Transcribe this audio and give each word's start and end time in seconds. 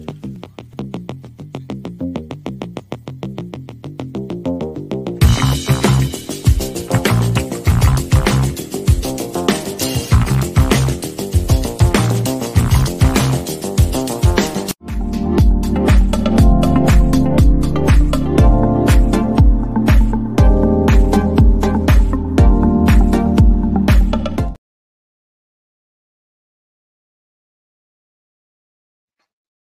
you 0.00 0.29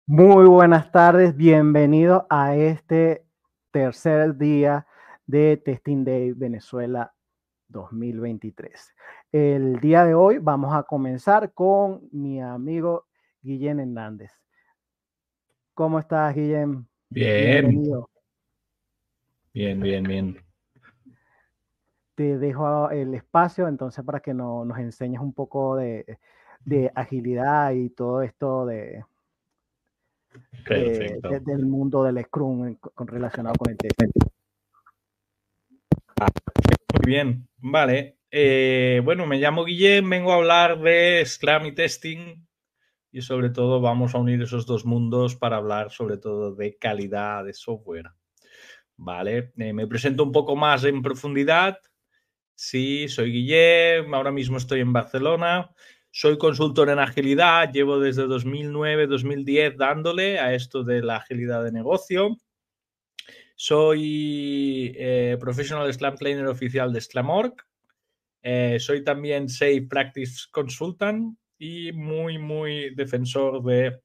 Muy 0.08 0.46
buenas 0.46 0.92
tardes, 0.92 1.34
bienvenido 1.34 2.28
a 2.30 2.54
este 2.54 3.26
tercer 3.72 4.36
día 4.36 4.86
de 5.26 5.56
Testing 5.56 6.04
Day 6.04 6.30
Venezuela 6.30 7.12
2023. 7.66 8.94
El 9.32 9.80
día 9.80 10.04
de 10.04 10.14
hoy 10.14 10.38
vamos 10.38 10.72
a 10.76 10.84
comenzar 10.84 11.52
con 11.52 12.08
mi 12.12 12.40
amigo 12.40 13.06
Guillén 13.42 13.80
Hernández. 13.80 14.30
¿Cómo 15.74 15.98
estás, 15.98 16.36
Guillén? 16.36 16.86
Bien. 17.10 17.82
Bien, 19.52 19.80
bien, 19.80 20.04
bien. 20.04 20.36
Te 22.14 22.38
dejo 22.38 22.90
el 22.90 23.12
espacio 23.12 23.66
entonces 23.66 24.04
para 24.04 24.20
que 24.20 24.32
nos 24.32 24.78
enseñes 24.78 25.20
un 25.20 25.32
poco 25.32 25.74
de 25.74 26.92
agilidad 26.94 27.72
y 27.72 27.90
todo 27.90 28.22
esto 28.22 28.66
de, 28.66 29.02
eh, 30.70 31.18
del 31.44 31.66
mundo 31.66 32.02
del 32.04 32.24
Scrum 32.24 32.76
con, 32.76 33.06
relacionado 33.06 33.54
con 33.58 33.70
el 33.70 33.76
test. 33.76 34.00
Muy 36.94 37.04
bien, 37.04 37.48
vale. 37.58 38.18
Eh, 38.30 39.00
bueno, 39.04 39.26
me 39.26 39.38
llamo 39.38 39.64
Guillem, 39.64 40.08
vengo 40.10 40.32
a 40.32 40.36
hablar 40.36 40.80
de 40.80 41.22
Scrum 41.24 41.66
y 41.66 41.72
testing 41.72 42.46
y 43.12 43.22
sobre 43.22 43.50
todo 43.50 43.80
vamos 43.80 44.14
a 44.14 44.18
unir 44.18 44.42
esos 44.42 44.66
dos 44.66 44.84
mundos 44.84 45.36
para 45.36 45.56
hablar 45.56 45.90
sobre 45.90 46.18
todo 46.18 46.54
de 46.54 46.76
calidad 46.76 47.44
de 47.44 47.54
software. 47.54 48.10
Vale, 48.96 49.52
eh, 49.56 49.72
me 49.72 49.86
presento 49.86 50.22
un 50.22 50.32
poco 50.32 50.56
más 50.56 50.84
en 50.84 51.02
profundidad. 51.02 51.78
Sí, 52.54 53.08
soy 53.08 53.32
Guillem, 53.32 54.12
ahora 54.14 54.32
mismo 54.32 54.56
estoy 54.56 54.80
en 54.80 54.92
Barcelona. 54.92 55.70
Soy 56.18 56.38
consultor 56.38 56.88
en 56.88 56.98
agilidad, 56.98 57.70
llevo 57.70 58.00
desde 58.00 58.24
2009-2010 58.24 59.76
dándole 59.76 60.38
a 60.38 60.54
esto 60.54 60.82
de 60.82 61.02
la 61.02 61.16
agilidad 61.16 61.62
de 61.62 61.72
negocio. 61.72 62.38
Soy 63.54 64.94
eh, 64.96 65.36
Professional 65.38 65.92
Slam 65.92 66.16
Planner 66.16 66.46
oficial 66.46 66.90
de 66.90 67.02
Slamorg. 67.02 67.52
Eh, 68.40 68.78
soy 68.80 69.04
también 69.04 69.50
Safe 69.50 69.86
Practice 69.90 70.44
Consultant 70.50 71.36
y 71.58 71.92
muy, 71.92 72.38
muy 72.38 72.94
defensor 72.94 73.62
de 73.62 74.00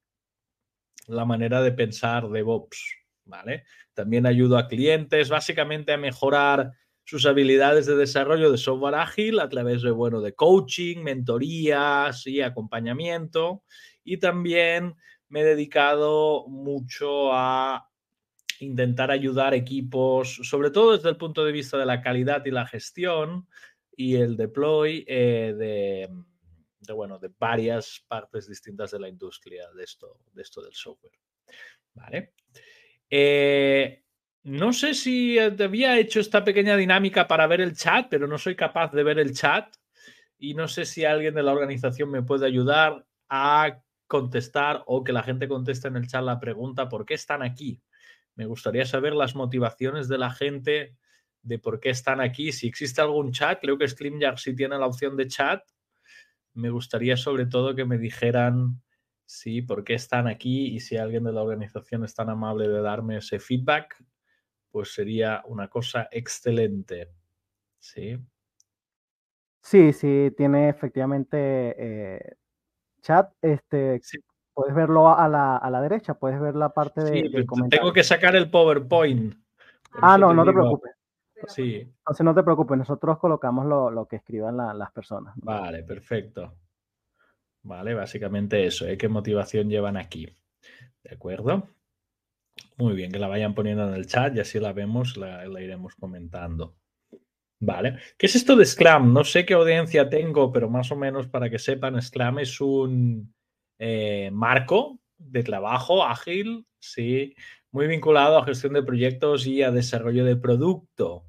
la 1.08 1.24
manera 1.24 1.62
de 1.62 1.72
pensar 1.72 2.28
DevOps. 2.28 2.94
¿vale? 3.24 3.64
También 3.94 4.26
ayudo 4.26 4.58
a 4.58 4.68
clientes 4.68 5.30
básicamente 5.30 5.94
a 5.94 5.98
mejorar 5.98 6.74
sus 7.12 7.26
habilidades 7.26 7.88
de 7.88 7.98
desarrollo 7.98 8.54
de 8.54 8.58
software 8.58 8.96
ágil 8.96 9.42
a 9.42 9.50
través 9.50 9.82
de, 9.82 9.92
bueno, 9.92 10.22
de 10.22 10.34
coaching, 10.34 11.00
mentorías 11.00 12.26
y 12.26 12.40
acompañamiento. 12.40 13.66
Y 14.06 14.16
también 14.16 14.96
me 15.28 15.42
he 15.42 15.44
dedicado 15.44 16.48
mucho 16.48 17.34
a 17.34 17.90
intentar 18.62 19.12
ayudar 19.12 19.54
equipos, 19.54 20.40
sobre 20.44 20.72
todo 20.72 20.96
desde 20.96 21.10
el 21.10 21.18
punto 21.18 21.44
de 21.44 21.52
vista 21.52 21.78
de 21.78 21.86
la 21.86 22.02
calidad 22.02 22.46
y 22.46 22.52
la 22.52 22.66
gestión 22.66 23.46
y 23.94 24.16
el 24.16 24.38
deploy 24.38 25.04
eh, 25.06 25.54
de, 25.58 26.94
bueno, 26.94 27.20
de 27.20 27.30
varias 27.38 28.06
partes 28.08 28.48
distintas 28.48 28.92
de 28.92 29.02
la 29.02 29.10
industria 29.10 29.70
de 29.76 29.84
esto, 29.84 30.18
de 30.32 30.44
esto 30.44 30.62
del 30.62 30.74
software. 30.74 31.20
¿Vale? 31.94 32.36
Eh, 33.10 34.02
no 34.44 34.74
sé 34.74 34.94
si 34.94 35.38
te 35.56 35.64
había 35.64 36.00
hecho 36.00 36.20
esta 36.20 36.44
pequeña 36.44 36.76
dinámica 36.76 37.28
para 37.28 37.48
ver 37.48 37.62
el 37.62 37.76
chat, 37.76 38.08
pero 38.10 38.28
no 38.28 38.38
soy 38.38 38.56
capaz 38.56 38.92
de 38.92 39.04
ver 39.04 39.20
el 39.20 39.34
chat 39.34 39.76
y 40.38 40.56
no 40.56 40.68
sé 40.68 40.86
si 40.86 41.06
alguien 41.06 41.36
de 41.36 41.44
la 41.44 41.52
organización 41.52 42.10
me 42.10 42.24
puede 42.24 42.48
ayudar 42.48 43.06
a 43.30 43.80
contestar 44.08 44.84
o 44.88 45.04
que 45.04 45.14
la 45.14 45.24
gente 45.24 45.48
conteste 45.48 45.88
en 45.88 45.96
el 45.96 46.08
chat 46.08 46.24
la 46.24 46.40
pregunta 46.40 46.90
¿por 46.90 47.06
qué 47.06 47.14
están 47.14 47.44
aquí? 47.44 47.82
Me 48.36 48.46
gustaría 48.46 48.86
saber 48.86 49.14
las 49.14 49.36
motivaciones 49.36 50.08
de 50.08 50.18
la 50.18 50.32
gente 50.32 50.96
de 51.44 51.60
por 51.60 51.80
qué 51.80 51.90
están 51.90 52.22
aquí. 52.22 52.52
Si 52.52 52.68
existe 52.68 53.02
algún 53.02 53.32
chat, 53.32 53.60
creo 53.60 53.78
que 53.78 53.88
StreamYard 53.88 54.38
sí 54.38 54.56
tiene 54.56 54.78
la 54.78 54.88
opción 54.88 55.18
de 55.18 55.28
chat. 55.28 55.62
Me 56.54 56.70
gustaría 56.70 57.18
sobre 57.18 57.46
todo 57.46 57.76
que 57.76 57.86
me 57.86 57.98
dijeran 57.98 58.82
sí, 59.26 59.62
por 59.62 59.84
qué 59.84 59.94
están 59.94 60.28
aquí 60.28 60.68
y 60.68 60.80
si 60.80 60.98
alguien 60.98 61.24
de 61.24 61.32
la 61.32 61.42
organización 61.42 62.04
es 62.04 62.14
tan 62.14 62.30
amable 62.30 62.68
de 62.68 62.82
darme 62.82 63.18
ese 63.18 63.40
feedback, 63.40 63.96
pues 64.72 64.94
sería 64.94 65.44
una 65.46 65.68
cosa 65.68 66.08
excelente. 66.12 67.10
Sí. 67.80 68.18
Sí, 69.62 69.94
sí, 69.94 70.34
tiene 70.36 70.70
efectivamente 70.70 71.38
eh, 71.78 72.36
chat. 73.02 73.32
Este, 73.42 74.02
Puedes 74.54 74.76
verlo 74.76 75.08
a 75.10 75.28
la, 75.30 75.56
a 75.58 75.70
la, 75.70 75.82
derecha, 75.82 76.14
puedes 76.16 76.40
ver 76.40 76.56
la 76.56 76.74
parte 76.74 77.02
de, 77.02 77.22
sí, 77.22 77.46
Tengo 77.70 77.94
que 77.94 78.04
sacar 78.04 78.36
el 78.36 78.50
PowerPoint. 78.50 79.34
Ah, 79.94 80.18
no, 80.18 80.34
no 80.34 80.44
te 80.44 80.52
preocupes. 80.52 80.92
Sí. 81.48 81.76
Entonces 81.80 82.24
no 82.24 82.36
te 82.36 82.44
preocupes, 82.44 82.78
nosotros 82.78 83.18
colocamos 83.18 83.66
lo, 83.66 83.90
lo 83.90 84.06
que 84.08 84.18
escriban 84.18 84.58
las 84.58 84.92
personas. 84.92 85.34
Vale, 85.38 85.84
perfecto. 85.84 86.54
Vale, 87.64 87.94
básicamente 87.94 88.66
eso, 88.66 88.86
¿eh? 88.88 88.98
¿Qué 88.98 89.08
motivación 89.08 89.70
llevan 89.70 89.98
aquí? 89.98 90.28
¿De 91.04 91.16
acuerdo? 91.16 91.68
Muy 92.78 92.96
bien, 92.96 93.12
que 93.12 93.20
la 93.20 93.28
vayan 93.28 93.54
poniendo 93.54 93.88
en 93.88 93.94
el 93.94 94.08
chat 94.08 94.36
y 94.36 94.40
así 94.40 94.60
la 94.60 94.74
vemos, 94.74 95.18
la, 95.18 95.46
iremos 95.62 95.96
comentando. 95.96 96.76
Vale. 97.60 97.98
¿Qué 98.18 98.26
es 98.26 98.36
esto 98.36 98.56
de 98.56 98.66
Scrum? 98.66 99.14
No 99.14 99.24
sé 99.24 99.46
qué 99.46 99.54
audiencia 99.54 100.10
tengo, 100.10 100.52
pero 100.52 100.70
más 100.70 100.92
o 100.92 100.96
menos 100.96 101.28
para 101.28 101.50
que 101.50 101.60
sepan, 101.60 102.02
Scrum 102.02 102.40
es 102.40 102.60
un 102.60 103.34
eh, 103.78 104.30
marco 104.32 105.00
de 105.18 105.44
trabajo 105.44 106.04
ágil, 106.04 106.66
sí, 106.80 107.36
muy 107.72 107.88
vinculado 107.88 108.38
a 108.38 108.46
gestión 108.46 108.74
de 108.74 108.84
proyectos 108.84 109.46
y 109.46 109.62
a 109.62 109.72
desarrollo 109.72 110.26
de 110.26 110.36
producto. 110.36 111.26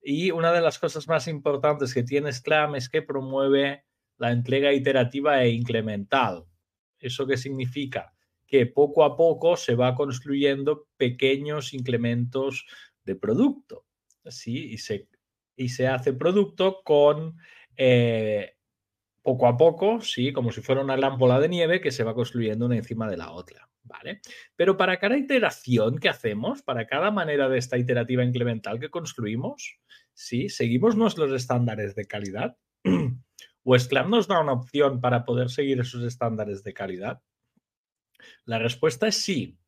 Y 0.00 0.30
una 0.30 0.52
de 0.52 0.60
las 0.60 0.78
cosas 0.78 1.08
más 1.08 1.28
importantes 1.28 1.94
que 1.94 2.02
tiene 2.02 2.32
Scrum 2.32 2.76
es 2.76 2.88
que 2.88 3.02
promueve 3.02 3.84
la 4.18 4.30
entrega 4.30 4.72
iterativa 4.72 5.42
e 5.42 5.50
incremental. 5.50 6.44
¿Eso 6.98 7.26
qué 7.26 7.36
significa? 7.36 8.14
Que 8.52 8.66
poco 8.66 9.02
a 9.02 9.16
poco 9.16 9.56
se 9.56 9.74
va 9.74 9.94
construyendo 9.94 10.86
pequeños 10.98 11.72
incrementos 11.72 12.66
de 13.02 13.16
producto. 13.16 13.86
¿sí? 14.26 14.76
Y, 15.56 15.68
se, 15.68 15.88
hace 15.88 16.12
producto 16.12 16.82
con 16.84 17.38
eh, 17.78 18.56
poco 19.22 19.46
a 19.46 19.56
poco, 19.56 20.02
¿sí? 20.02 20.34
como 20.34 20.52
si 20.52 20.60
fuera 20.60 20.82
una 20.82 20.98
lámpara 20.98 21.40
de 21.40 21.48
nieve 21.48 21.80
que 21.80 21.90
se 21.90 22.04
va 22.04 22.14
construyendo 22.14 22.66
una 22.66 22.76
encima 22.76 23.08
de 23.08 23.16
la 23.16 23.32
otra. 23.32 23.70
¿vale? 23.84 24.20
Pero 24.54 24.76
para 24.76 24.98
cada 24.98 25.16
iteración 25.16 25.96
que 25.96 26.10
hacemos, 26.10 26.60
para 26.60 26.86
cada 26.86 27.10
manera 27.10 27.48
de 27.48 27.56
esta 27.56 27.78
iterativa 27.78 28.22
incremental 28.22 28.78
que 28.78 28.90
construimos, 28.90 29.78
¿sí? 30.12 30.50
seguimos 30.50 30.94
nuestros 30.94 31.32
estándares 31.32 31.94
de 31.94 32.04
calidad. 32.04 32.58
¿O 33.64 33.78
Scrum 33.78 34.10
nos 34.10 34.28
da 34.28 34.40
una 34.40 34.52
opción 34.52 35.00
para 35.00 35.24
poder 35.24 35.48
seguir 35.48 35.80
esos 35.80 36.02
estándares 36.04 36.62
de 36.62 36.74
calidad? 36.74 37.22
La 38.44 38.58
respuesta 38.58 39.08
es 39.08 39.16
sí. 39.16 39.58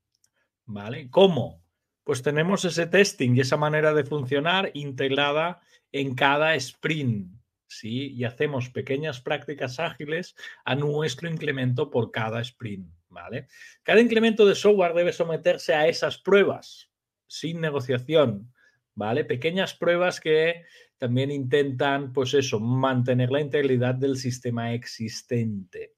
¿Vale? 0.67 1.11
¿Cómo? 1.11 1.63
Pues 2.05 2.23
tenemos 2.23 2.65
ese 2.65 2.87
testing 2.87 3.35
y 3.35 3.41
esa 3.41 3.57
manera 3.57 3.95
de 3.95 4.05
funcionar 4.05 4.71
integrada 4.75 5.61
en 5.93 6.15
cada 6.15 6.55
sprint. 6.55 7.33
¿sí? 7.67 8.13
Y 8.15 8.25
hacemos 8.25 8.71
pequeñas 8.71 9.21
prácticas 9.21 9.81
ágiles 9.81 10.35
a 10.65 10.75
nuestro 10.75 11.29
incremento 11.29 11.91
por 11.91 12.11
cada 12.11 12.41
sprint. 12.41 12.91
¿vale? 13.09 13.49
Cada 13.83 14.01
incremento 14.01 14.47
de 14.47 14.55
software 14.55 14.95
debe 14.95 15.13
someterse 15.13 15.75
a 15.75 15.87
esas 15.87 16.19
pruebas 16.19 16.91
sin 17.27 17.61
negociación. 17.61 18.53
¿vale? 18.95 19.25
Pequeñas 19.25 19.75
pruebas 19.75 20.21
que 20.21 20.65
también 20.99 21.31
intentan, 21.31 22.13
pues 22.13 22.35
eso, 22.35 22.61
mantener 22.61 23.31
la 23.31 23.41
integridad 23.41 23.95
del 23.95 24.17
sistema 24.17 24.73
existente. 24.73 25.95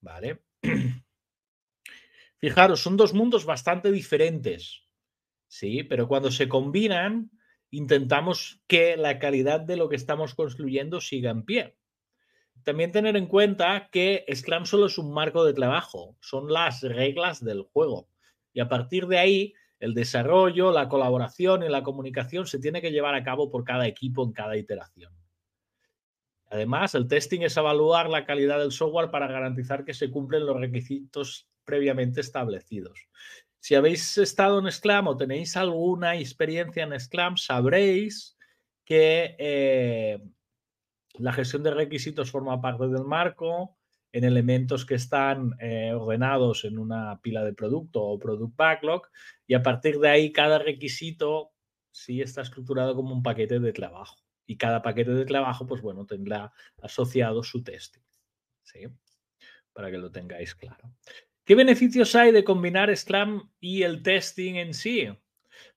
¿Vale? 0.00 0.42
Fijaros, 2.38 2.80
son 2.80 2.96
dos 2.96 3.14
mundos 3.14 3.44
bastante 3.44 3.90
diferentes, 3.90 4.82
¿sí? 5.48 5.84
Pero 5.84 6.06
cuando 6.06 6.30
se 6.30 6.48
combinan, 6.48 7.30
intentamos 7.70 8.60
que 8.66 8.96
la 8.96 9.18
calidad 9.18 9.60
de 9.60 9.76
lo 9.76 9.88
que 9.88 9.96
estamos 9.96 10.34
construyendo 10.34 11.00
siga 11.00 11.30
en 11.30 11.44
pie. 11.44 11.76
también 12.62 12.90
tener 12.90 13.16
en 13.16 13.26
cuenta 13.26 13.88
que 13.92 14.24
Scrum 14.34 14.64
solo 14.64 14.86
es 14.86 14.98
un 14.98 15.12
marco 15.12 15.44
de 15.44 15.54
trabajo, 15.54 16.16
son 16.20 16.52
las 16.52 16.82
reglas 16.82 17.44
del 17.44 17.62
juego. 17.62 18.08
Y 18.52 18.60
a 18.60 18.68
partir 18.68 19.06
de 19.06 19.18
ahí, 19.18 19.54
el 19.78 19.94
desarrollo, 19.94 20.72
la 20.72 20.88
colaboración 20.88 21.62
y 21.62 21.68
la 21.68 21.82
comunicación 21.82 22.46
se 22.46 22.58
tiene 22.58 22.80
que 22.80 22.90
llevar 22.90 23.14
a 23.14 23.22
cabo 23.22 23.50
por 23.50 23.62
cada 23.62 23.86
equipo 23.86 24.24
en 24.24 24.32
cada 24.32 24.56
iteración. 24.56 25.12
Además, 26.48 26.94
el 26.94 27.08
testing 27.08 27.42
es 27.42 27.56
evaluar 27.56 28.08
la 28.08 28.24
calidad 28.24 28.58
del 28.58 28.72
software 28.72 29.10
para 29.10 29.26
garantizar 29.26 29.84
que 29.84 29.94
se 29.94 30.10
cumplen 30.10 30.46
los 30.46 30.58
requisitos 30.58 31.48
previamente 31.66 32.22
establecidos. 32.22 33.06
Si 33.58 33.74
habéis 33.74 34.16
estado 34.16 34.60
en 34.60 34.70
Scrum 34.70 35.08
o 35.08 35.16
tenéis 35.16 35.56
alguna 35.56 36.16
experiencia 36.16 36.84
en 36.84 36.98
Scrum, 36.98 37.36
sabréis 37.36 38.38
que 38.84 39.34
eh, 39.38 40.22
la 41.14 41.32
gestión 41.32 41.62
de 41.62 41.72
requisitos 41.72 42.30
forma 42.30 42.60
parte 42.60 42.86
del 42.88 43.04
marco 43.04 43.76
en 44.12 44.24
elementos 44.24 44.86
que 44.86 44.94
están 44.94 45.56
eh, 45.60 45.92
ordenados 45.92 46.64
en 46.64 46.78
una 46.78 47.20
pila 47.20 47.44
de 47.44 47.52
producto 47.52 48.02
o 48.02 48.18
product 48.18 48.56
backlog 48.56 49.02
y 49.46 49.54
a 49.54 49.62
partir 49.62 49.98
de 49.98 50.08
ahí 50.08 50.32
cada 50.32 50.58
requisito 50.58 51.52
sí 51.90 52.22
está 52.22 52.42
estructurado 52.42 52.94
como 52.94 53.12
un 53.12 53.22
paquete 53.22 53.58
de 53.58 53.72
trabajo 53.72 54.16
y 54.46 54.56
cada 54.56 54.80
paquete 54.80 55.10
de 55.10 55.24
trabajo 55.24 55.66
pues 55.66 55.82
bueno 55.82 56.06
tendrá 56.06 56.52
asociado 56.80 57.42
su 57.42 57.62
testing. 57.62 58.00
¿sí? 58.62 58.86
Para 59.72 59.90
que 59.90 59.98
lo 59.98 60.10
tengáis 60.10 60.54
claro. 60.54 60.92
¿Qué 61.46 61.54
beneficios 61.54 62.16
hay 62.16 62.32
de 62.32 62.42
combinar 62.42 62.94
Scrum 62.94 63.48
y 63.60 63.84
el 63.84 64.02
testing 64.02 64.56
en 64.56 64.74
sí? 64.74 65.08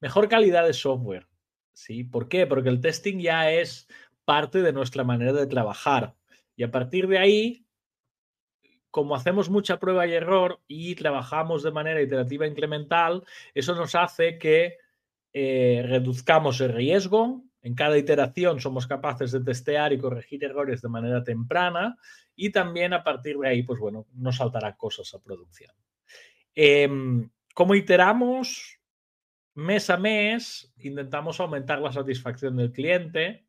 Mejor 0.01 0.27
calidad 0.27 0.65
de 0.65 0.73
software. 0.73 1.27
¿sí? 1.73 2.03
¿Por 2.03 2.27
qué? 2.27 2.47
Porque 2.47 2.69
el 2.69 2.81
testing 2.81 3.19
ya 3.19 3.51
es 3.51 3.87
parte 4.25 4.63
de 4.63 4.73
nuestra 4.73 5.03
manera 5.03 5.31
de 5.31 5.45
trabajar. 5.45 6.15
Y 6.55 6.63
a 6.63 6.71
partir 6.71 7.07
de 7.07 7.19
ahí, 7.19 7.67
como 8.89 9.13
hacemos 9.13 9.51
mucha 9.51 9.79
prueba 9.79 10.07
y 10.07 10.13
error 10.13 10.59
y 10.67 10.95
trabajamos 10.95 11.61
de 11.61 11.69
manera 11.69 12.01
iterativa 12.01 12.47
e 12.47 12.49
incremental, 12.49 13.23
eso 13.53 13.75
nos 13.75 13.93
hace 13.93 14.39
que 14.39 14.77
eh, 15.33 15.85
reduzcamos 15.85 16.61
el 16.61 16.73
riesgo. 16.73 17.43
En 17.61 17.75
cada 17.75 17.97
iteración 17.97 18.59
somos 18.59 18.87
capaces 18.87 19.31
de 19.31 19.41
testear 19.41 19.91
y 19.91 19.97
corregir 19.97 20.43
errores 20.43 20.81
de 20.81 20.89
manera 20.89 21.23
temprana 21.23 21.97
y 22.35 22.51
también 22.51 22.93
a 22.93 23.03
partir 23.03 23.37
de 23.37 23.49
ahí, 23.49 23.63
pues 23.63 23.79
bueno, 23.79 24.07
no 24.13 24.31
saltará 24.31 24.75
cosas 24.77 25.13
a 25.13 25.21
producción. 25.21 25.71
Eh, 26.55 26.89
¿Cómo 27.53 27.75
iteramos? 27.75 28.79
Mes 29.55 29.89
a 29.89 29.97
mes 29.97 30.71
intentamos 30.77 31.39
aumentar 31.39 31.81
la 31.81 31.91
satisfacción 31.91 32.55
del 32.55 32.71
cliente, 32.71 33.45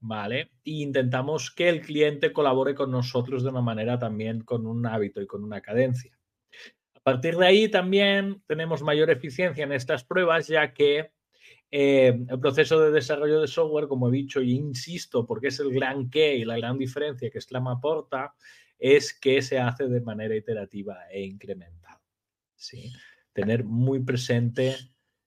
¿vale? 0.00 0.50
E 0.64 0.82
intentamos 0.82 1.50
que 1.50 1.70
el 1.70 1.80
cliente 1.80 2.32
colabore 2.32 2.74
con 2.74 2.90
nosotros 2.90 3.42
de 3.42 3.48
una 3.48 3.62
manera 3.62 3.98
también 3.98 4.42
con 4.42 4.66
un 4.66 4.84
hábito 4.86 5.22
y 5.22 5.26
con 5.26 5.42
una 5.42 5.62
cadencia. 5.62 6.18
A 6.94 7.00
partir 7.00 7.36
de 7.38 7.46
ahí 7.46 7.68
también 7.70 8.42
tenemos 8.46 8.82
mayor 8.82 9.08
eficiencia 9.08 9.64
en 9.64 9.72
estas 9.72 10.04
pruebas, 10.04 10.46
ya 10.48 10.74
que 10.74 11.12
eh, 11.70 12.18
el 12.28 12.40
proceso 12.40 12.80
de 12.80 12.90
desarrollo 12.90 13.40
de 13.40 13.46
software, 13.46 13.88
como 13.88 14.08
he 14.08 14.12
dicho 14.12 14.40
y 14.40 14.52
insisto, 14.52 15.26
porque 15.26 15.48
es 15.48 15.60
el 15.60 15.72
gran 15.72 16.08
qué 16.08 16.36
y 16.36 16.44
la 16.44 16.56
gran 16.56 16.78
diferencia 16.78 17.30
que 17.30 17.40
Slam 17.40 17.68
aporta, 17.68 18.34
es 18.78 19.12
que 19.12 19.42
se 19.42 19.58
hace 19.58 19.88
de 19.88 20.00
manera 20.00 20.34
iterativa 20.34 21.08
e 21.10 21.22
incremental. 21.22 21.98
¿sí? 22.54 22.92
Tener 23.32 23.64
muy 23.64 24.00
presente 24.00 24.76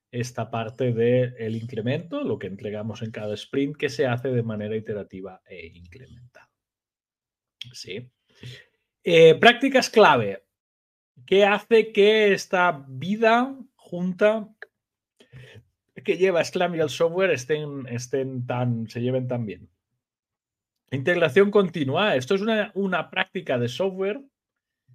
esta 0.10 0.50
parte 0.50 0.94
del 0.94 1.56
incremento, 1.56 2.24
lo 2.24 2.40
que 2.40 2.48
entregamos 2.48 3.02
en 3.02 3.12
cada 3.12 3.34
sprint, 3.36 3.78
que 3.78 3.90
se 3.90 4.08
hace 4.08 4.30
de 4.30 4.44
manera 4.44 4.76
iterativa 4.76 5.42
e 5.46 5.68
incremental. 5.68 6.48
¿Sí? 7.72 8.12
Eh, 9.04 9.36
prácticas 9.36 9.90
clave. 9.90 10.44
¿Qué 11.26 11.46
hace 11.46 11.92
que 11.92 12.34
esta 12.34 12.84
vida 12.88 13.56
junta 13.76 14.50
que 16.04 16.18
lleva 16.18 16.44
Scrum 16.44 16.76
y 16.76 16.80
el 16.80 16.90
software 16.90 17.32
estén, 17.32 17.88
estén 17.88 18.46
tan, 18.46 18.88
se 18.88 19.02
lleven 19.02 19.28
tan 19.28 19.46
bien? 19.46 19.70
Integración 20.92 21.52
continua. 21.52 22.16
Esto 22.16 22.36
es 22.36 22.42
una, 22.42 22.72
una 22.76 23.10
práctica 23.10 23.58
de 23.58 23.70
software, 23.70 24.22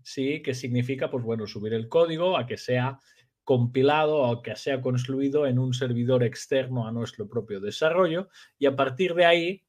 sí, 0.03 0.43
que 0.43 0.55
significa, 0.55 1.11
pues 1.11 1.25
bueno, 1.25 1.47
subir 1.47 1.73
el 1.73 1.88
código 1.88 2.37
a 2.37 2.47
que 2.47 2.58
sea 2.58 3.00
compilado 3.47 4.17
o 4.17 4.43
que 4.43 4.56
sea 4.56 4.81
construido 4.81 5.47
en 5.47 5.61
un 5.61 5.73
servidor 5.73 6.25
externo 6.25 6.87
a 6.87 6.91
nuestro 6.91 7.29
propio 7.29 7.61
desarrollo 7.61 8.29
y 8.58 8.67
a 8.67 8.75
partir 8.75 9.14
de 9.14 9.25
ahí, 9.25 9.64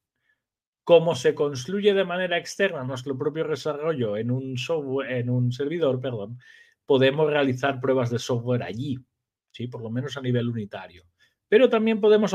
como 0.82 1.14
se 1.14 1.34
construye 1.34 1.94
de 1.94 2.04
manera 2.04 2.38
externa 2.38 2.82
nuestro 2.82 3.16
propio 3.16 3.46
desarrollo 3.46 4.16
en 4.16 4.32
un, 4.32 4.58
software, 4.58 5.12
en 5.12 5.30
un 5.30 5.52
servidor, 5.52 6.00
perdón, 6.00 6.40
podemos 6.86 7.30
realizar 7.30 7.80
pruebas 7.80 8.10
de 8.10 8.18
software 8.18 8.64
allí, 8.64 8.98
¿sí? 9.52 9.68
por 9.68 9.80
lo 9.80 9.90
menos 9.90 10.16
a 10.16 10.22
nivel 10.22 10.48
unitario. 10.48 11.04
Pero 11.48 11.68
también 11.68 12.00
podemos 12.00 12.34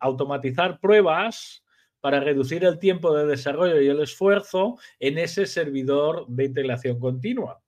automatizar 0.00 0.78
pruebas 0.80 1.64
para 2.00 2.20
reducir 2.20 2.64
el 2.64 2.78
tiempo 2.78 3.14
de 3.14 3.26
desarrollo 3.26 3.80
y 3.80 3.88
el 3.88 4.00
esfuerzo 4.00 4.78
en 4.98 5.18
ese 5.18 5.46
servidor 5.46 6.26
de 6.28 6.46
integración 6.46 6.98
continua. 6.98 7.62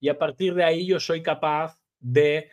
Y 0.00 0.08
a 0.08 0.18
partir 0.18 0.54
de 0.54 0.64
ahí 0.64 0.86
yo 0.86 1.00
soy 1.00 1.22
capaz 1.22 1.78
de 1.98 2.50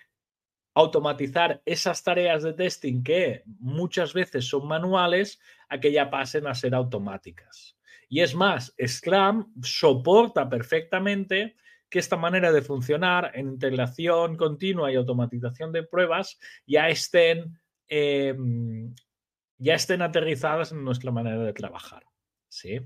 automatizar 0.74 1.62
esas 1.66 2.04
tareas 2.04 2.44
de 2.44 2.54
testing 2.54 3.04
que 3.04 3.44
muchas 3.60 4.14
veces 4.14 4.48
son 4.48 4.68
manuales 4.68 5.40
a 5.68 5.80
que 5.80 5.92
ya 5.92 6.10
pasen 6.10 6.48
a 6.48 6.54
ser 6.54 6.74
automáticas. 6.76 7.76
Y 8.08 8.22
es 8.22 8.34
más, 8.34 8.74
Scrum 8.86 9.54
soporta 9.62 10.50
perfectamente 10.50 11.56
que 11.90 12.00
esta 12.00 12.18
manera 12.18 12.52
de 12.52 12.62
funcionar 12.62 13.32
en 13.34 13.50
integración 13.50 14.36
continua 14.36 14.92
y 14.92 14.96
automatización 14.96 15.72
de 15.72 15.84
pruebas 15.84 16.40
ya 16.66 16.88
estén, 16.90 17.60
em, 17.90 18.94
ya 19.58 19.76
estén 19.76 20.02
aterrizadas 20.02 20.72
en 20.72 20.84
nuestra 20.84 21.12
manera 21.12 21.40
de 21.40 21.54
trabajar. 21.54 22.04
¿sí? 22.48 22.80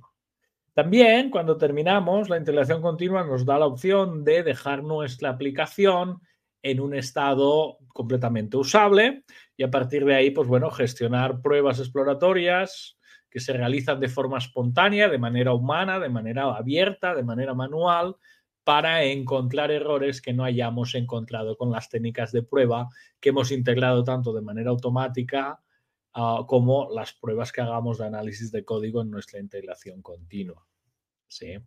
También 0.74 1.30
cuando 1.30 1.58
terminamos, 1.58 2.30
la 2.30 2.38
integración 2.38 2.82
continua 2.82 3.24
nos 3.24 3.46
da 3.46 3.60
la 3.60 3.68
opción 3.68 4.24
de 4.24 4.42
dejar 4.42 4.84
nuestra 4.84 5.30
aplicación 5.30 6.20
en 6.64 6.80
un 6.80 6.96
estado 6.96 7.78
completamente 7.90 8.58
usable 8.58 9.24
y 9.56 9.64
a 9.64 9.70
partir 9.70 10.06
de 10.06 10.16
ahí, 10.16 10.32
pues 10.32 10.48
bueno, 10.48 10.72
gestionar 10.72 11.42
pruebas 11.42 11.80
exploratorias 11.80 12.98
que 13.30 13.40
se 13.40 13.54
realizan 13.54 14.00
de 14.00 14.08
forma 14.08 14.38
espontánea, 14.38 15.10
de 15.10 15.18
manera 15.18 15.54
humana, 15.54 16.00
de 16.00 16.10
manera 16.10 16.56
abierta, 16.56 17.14
de 17.14 17.24
manera 17.24 17.54
manual, 17.54 18.16
para 18.63 19.04
encontrar 19.04 19.71
errores 19.71 20.21
que 20.21 20.33
no 20.33 20.44
hayamos 20.44 20.95
encontrado 20.95 21.57
con 21.57 21.71
las 21.71 21.89
técnicas 21.89 22.31
de 22.31 22.44
prueba 22.44 22.90
que 23.19 23.30
hemos 23.30 23.52
integrado 23.52 24.04
tanto 24.04 24.33
de 24.33 24.42
manera 24.42 24.69
automática 24.69 25.61
uh, 26.16 26.45
como 26.45 26.90
las 26.94 27.14
pruebas 27.14 27.52
que 27.52 27.61
hagamos 27.61 27.97
de 27.97 28.06
análisis 28.06 28.52
de 28.52 28.64
código 28.64 29.02
en 29.02 29.11
nuestra 29.11 29.40
integración 29.40 30.02
continua. 30.02 30.66
¿Sí? 31.28 31.57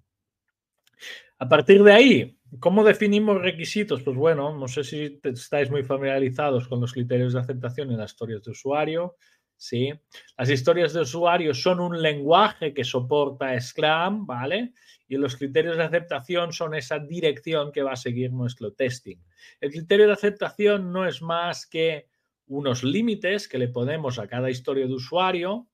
A 1.39 1.49
partir 1.49 1.83
de 1.83 1.93
ahí, 1.93 2.39
¿cómo 2.61 2.83
definimos 2.83 3.43
requisitos? 3.43 4.03
Pues 4.03 4.17
bueno, 4.17 4.57
no 4.57 4.69
sé 4.69 4.85
si 4.85 5.21
estáis 5.23 5.71
muy 5.71 5.83
familiarizados 5.83 6.67
con 6.69 6.81
los 6.81 6.93
criterios 6.93 7.35
de 7.35 7.41
aceptación 7.41 7.91
en 7.91 7.99
las 7.99 8.13
historias 8.13 8.43
de 8.45 8.53
usuario. 8.53 9.17
Sí, 9.59 9.91
las 10.37 10.51
historias 10.51 10.93
de 10.93 11.01
usuario 11.01 11.55
son 11.55 11.81
un 11.81 12.01
lenguaje 12.01 12.75
que 12.75 12.85
soporta 12.85 13.59
Scrum, 13.59 14.27
¿vale? 14.27 14.75
Y 15.09 15.17
los 15.17 15.37
criterios 15.37 15.77
de 15.77 15.85
aceptación 15.85 16.53
son 16.53 16.75
esa 16.75 16.99
dirección 16.99 17.73
que 17.73 17.83
va 17.83 17.93
a 17.93 17.97
seguir 17.97 18.33
nuestro 18.33 18.73
testing. 18.73 19.19
El 19.61 19.71
criterio 19.71 20.07
de 20.07 20.13
aceptación 20.13 20.93
no 20.93 21.07
es 21.07 21.23
más 21.23 21.67
que 21.67 22.09
unos 22.47 22.83
límites 22.83 23.49
que 23.49 23.59
le 23.59 23.69
ponemos 23.69 24.19
a 24.19 24.29
cada 24.29 24.51
historia 24.51 24.87
de 24.87 24.95
usuario 24.95 25.69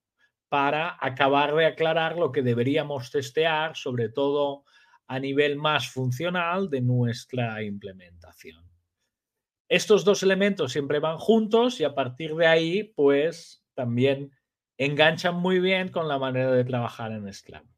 para 0.49 0.99
acabar 1.01 1.55
de 1.55 1.67
aclarar 1.67 2.17
lo 2.17 2.31
que 2.31 2.43
deberíamos 2.43 3.11
testear, 3.11 3.75
sobre 3.77 4.11
todo 4.11 4.65
a 5.07 5.19
nivel 5.19 5.57
más 5.57 5.89
funcional 5.89 6.69
de 6.69 6.83
nuestra 6.83 7.63
implementación. 7.63 8.63
Estos 9.69 10.05
dos 10.05 10.23
elementos 10.23 10.73
siempre 10.73 10.99
van 10.99 11.17
juntos 11.17 11.81
y 11.81 11.85
a 11.85 11.95
partir 11.95 12.35
de 12.35 12.47
ahí, 12.47 12.85
pues 12.95 13.65
también 13.73 14.31
enganchan 14.77 15.35
muy 15.35 15.61
bien 15.61 15.89
con 15.89 16.09
la 16.09 16.19
manera 16.19 16.53
de 16.53 16.65
trabajar 16.65 17.13
en 17.13 17.33
Scrum. 17.33 17.72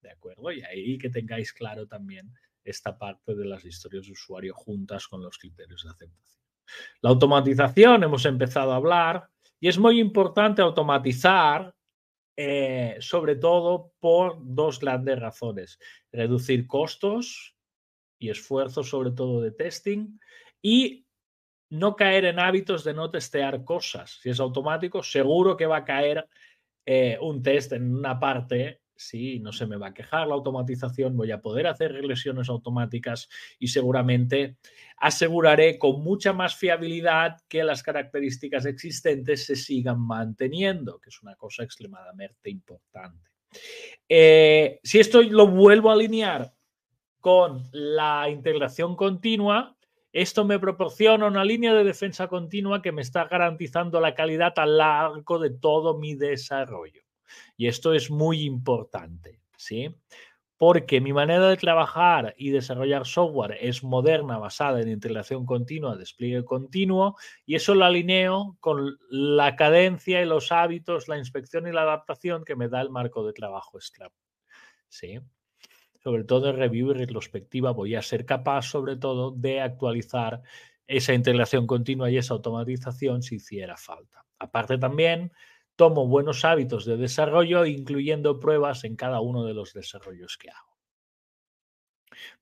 ¿De 0.00 0.10
acuerdo? 0.10 0.52
Y 0.52 0.62
ahí 0.62 0.98
que 0.98 1.10
tengáis 1.10 1.52
claro 1.52 1.86
también 1.86 2.32
esta 2.64 2.98
parte 2.98 3.34
de 3.34 3.44
las 3.44 3.64
historias 3.64 4.06
de 4.06 4.12
usuario 4.12 4.54
juntas 4.54 5.06
con 5.06 5.22
los 5.22 5.38
criterios 5.38 5.84
de 5.84 5.90
aceptación. 5.90 6.42
La 7.00 7.10
automatización, 7.10 8.02
hemos 8.02 8.24
empezado 8.24 8.72
a 8.72 8.76
hablar, 8.76 9.28
y 9.60 9.68
es 9.68 9.78
muy 9.78 10.00
importante 10.00 10.62
automatizar 10.62 11.74
eh, 12.38 12.96
sobre 13.00 13.36
todo 13.36 13.94
por 13.98 14.36
dos 14.42 14.78
grandes 14.78 15.18
razones. 15.18 15.78
Reducir 16.12 16.66
costos 16.66 17.56
y 18.18 18.28
esfuerzos 18.28 18.90
sobre 18.90 19.12
todo 19.12 19.40
de 19.40 19.52
testing 19.52 20.18
y 20.60 21.06
no 21.70 21.96
caer 21.96 22.26
en 22.26 22.38
hábitos 22.38 22.84
de 22.84 22.92
no 22.92 23.10
testear 23.10 23.64
cosas. 23.64 24.18
Si 24.20 24.28
es 24.28 24.38
automático, 24.38 25.02
seguro 25.02 25.56
que 25.56 25.66
va 25.66 25.78
a 25.78 25.84
caer 25.84 26.28
eh, 26.84 27.18
un 27.20 27.42
test 27.42 27.72
en 27.72 27.94
una 27.94 28.20
parte 28.20 28.82
sí, 28.96 29.38
no 29.40 29.52
se 29.52 29.66
me 29.66 29.76
va 29.76 29.88
a 29.88 29.94
quejar 29.94 30.26
la 30.26 30.34
automatización, 30.34 31.16
voy 31.16 31.30
a 31.30 31.40
poder 31.40 31.66
hacer 31.66 31.92
regresiones 31.92 32.48
automáticas 32.48 33.28
y 33.58 33.68
seguramente 33.68 34.56
aseguraré 34.96 35.78
con 35.78 36.02
mucha 36.02 36.32
más 36.32 36.56
fiabilidad 36.56 37.36
que 37.48 37.62
las 37.62 37.82
características 37.82 38.66
existentes 38.66 39.46
se 39.46 39.56
sigan 39.56 40.00
manteniendo, 40.00 40.98
que 40.98 41.10
es 41.10 41.22
una 41.22 41.36
cosa 41.36 41.62
extremadamente 41.62 42.50
importante. 42.50 43.30
Eh, 44.08 44.80
si 44.82 44.98
esto 44.98 45.22
lo 45.22 45.46
vuelvo 45.46 45.90
a 45.90 45.94
alinear 45.94 46.52
con 47.20 47.68
la 47.72 48.28
integración 48.30 48.96
continua, 48.96 49.76
esto 50.12 50.44
me 50.44 50.58
proporciona 50.58 51.26
una 51.26 51.44
línea 51.44 51.74
de 51.74 51.84
defensa 51.84 52.28
continua 52.28 52.80
que 52.80 52.92
me 52.92 53.02
está 53.02 53.26
garantizando 53.26 54.00
la 54.00 54.14
calidad 54.14 54.54
a 54.56 54.64
largo 54.64 55.38
de 55.38 55.50
todo 55.50 55.98
mi 55.98 56.14
desarrollo. 56.14 57.05
Y 57.56 57.66
esto 57.66 57.92
es 57.94 58.10
muy 58.10 58.42
importante, 58.42 59.40
¿sí? 59.56 59.94
Porque 60.58 61.02
mi 61.02 61.12
manera 61.12 61.48
de 61.48 61.56
trabajar 61.56 62.34
y 62.38 62.50
desarrollar 62.50 63.06
software 63.06 63.58
es 63.60 63.84
moderna, 63.84 64.38
basada 64.38 64.80
en 64.80 64.88
integración 64.88 65.44
continua, 65.44 65.96
despliegue 65.96 66.44
continuo, 66.44 67.16
y 67.44 67.56
eso 67.56 67.74
lo 67.74 67.84
alineo 67.84 68.56
con 68.60 68.98
la 69.10 69.54
cadencia 69.54 70.22
y 70.22 70.26
los 70.26 70.52
hábitos, 70.52 71.08
la 71.08 71.18
inspección 71.18 71.66
y 71.66 71.72
la 71.72 71.82
adaptación 71.82 72.44
que 72.44 72.56
me 72.56 72.68
da 72.68 72.80
el 72.80 72.90
marco 72.90 73.26
de 73.26 73.34
trabajo 73.34 73.78
Scrum. 73.80 74.12
¿Sí? 74.88 75.20
Sobre 76.02 76.24
todo 76.24 76.48
en 76.48 76.56
review 76.56 76.90
y 76.92 76.94
retrospectiva 76.94 77.72
voy 77.72 77.94
a 77.94 78.02
ser 78.02 78.24
capaz, 78.24 78.62
sobre 78.62 78.96
todo, 78.96 79.32
de 79.32 79.60
actualizar 79.60 80.40
esa 80.86 81.12
integración 81.12 81.66
continua 81.66 82.10
y 82.10 82.16
esa 82.16 82.34
automatización 82.34 83.22
si 83.22 83.36
hiciera 83.36 83.76
falta. 83.76 84.24
Aparte 84.38 84.78
también 84.78 85.32
tomo 85.76 86.06
buenos 86.06 86.44
hábitos 86.44 86.84
de 86.84 86.96
desarrollo, 86.96 87.66
incluyendo 87.66 88.40
pruebas 88.40 88.84
en 88.84 88.96
cada 88.96 89.20
uno 89.20 89.44
de 89.44 89.54
los 89.54 89.72
desarrollos 89.72 90.36
que 90.38 90.50
hago. 90.50 90.76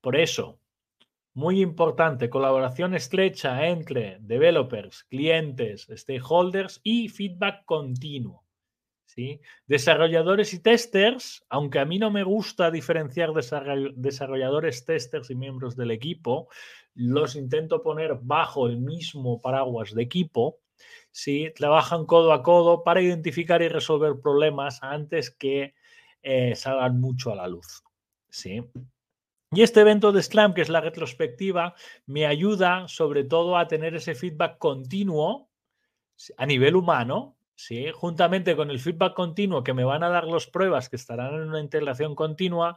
Por 0.01 0.15
eso, 0.15 0.59
muy 1.33 1.61
importante, 1.61 2.29
colaboración 2.29 2.95
estrecha 2.95 3.67
entre 3.67 4.17
developers, 4.21 5.03
clientes, 5.03 5.87
stakeholders 5.93 6.79
y 6.81 7.09
feedback 7.09 7.65
continuo. 7.65 8.45
¿sí? 9.05 9.41
Desarrolladores 9.67 10.53
y 10.53 10.59
testers, 10.59 11.45
aunque 11.49 11.79
a 11.79 11.85
mí 11.85 11.99
no 11.99 12.09
me 12.09 12.23
gusta 12.23 12.71
diferenciar 12.71 13.31
desarrolladores, 13.33 14.85
testers 14.85 15.29
y 15.29 15.35
miembros 15.35 15.75
del 15.75 15.91
equipo, 15.91 16.47
los 16.93 17.35
intento 17.35 17.83
poner 17.83 18.17
bajo 18.21 18.67
el 18.67 18.77
mismo 18.77 19.41
paraguas 19.41 19.93
de 19.93 20.03
equipo 20.03 20.61
¿sí? 21.15 21.49
trabajan 21.55 22.05
codo 22.05 22.33
a 22.33 22.43
codo 22.43 22.83
para 22.83 23.01
identificar 23.01 23.61
y 23.61 23.69
resolver 23.69 24.19
problemas 24.21 24.83
antes 24.83 25.31
que 25.31 25.73
eh, 26.21 26.55
salgan 26.55 26.99
mucho 26.99 27.31
a 27.31 27.35
la 27.35 27.47
luz. 27.47 27.83
¿sí? 28.29 28.61
Y 29.51 29.61
este 29.61 29.79
evento 29.79 30.11
de 30.11 30.21
Scrum, 30.21 30.53
que 30.53 30.61
es 30.61 30.67
la 30.67 30.81
retrospectiva, 30.81 31.73
me 32.05 32.25
ayuda 32.25 32.89
sobre 32.89 33.23
todo 33.23 33.57
a 33.57 33.69
tener 33.69 33.95
ese 33.95 34.13
feedback 34.13 34.57
continuo 34.57 35.49
a 36.35 36.45
nivel 36.45 36.75
humano, 36.75 37.37
¿sí? 37.55 37.85
juntamente 37.93 38.57
con 38.57 38.69
el 38.69 38.79
feedback 38.79 39.13
continuo 39.13 39.63
que 39.63 39.73
me 39.73 39.85
van 39.85 40.03
a 40.03 40.09
dar 40.09 40.25
las 40.25 40.47
pruebas 40.47 40.89
que 40.89 40.97
estarán 40.97 41.33
en 41.35 41.47
una 41.47 41.61
integración 41.61 42.13
continua 42.13 42.75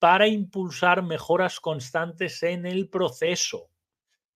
para 0.00 0.26
impulsar 0.26 1.04
mejoras 1.04 1.60
constantes 1.60 2.42
en 2.42 2.66
el 2.66 2.88
proceso, 2.88 3.70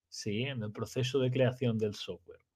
¿sí? 0.08 0.42
en 0.42 0.62
el 0.62 0.70
proceso 0.70 1.18
de 1.18 1.32
creación 1.32 1.78
del 1.78 1.96
software. 1.96 2.49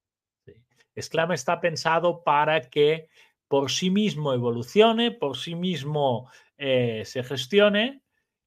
Scrum 0.99 1.31
está 1.31 1.59
pensado 1.59 2.23
para 2.23 2.61
que 2.61 3.09
por 3.47 3.71
sí 3.71 3.89
mismo 3.89 4.33
evolucione, 4.33 5.11
por 5.11 5.37
sí 5.37 5.55
mismo 5.55 6.29
eh, 6.57 7.03
se 7.05 7.23
gestione 7.23 8.01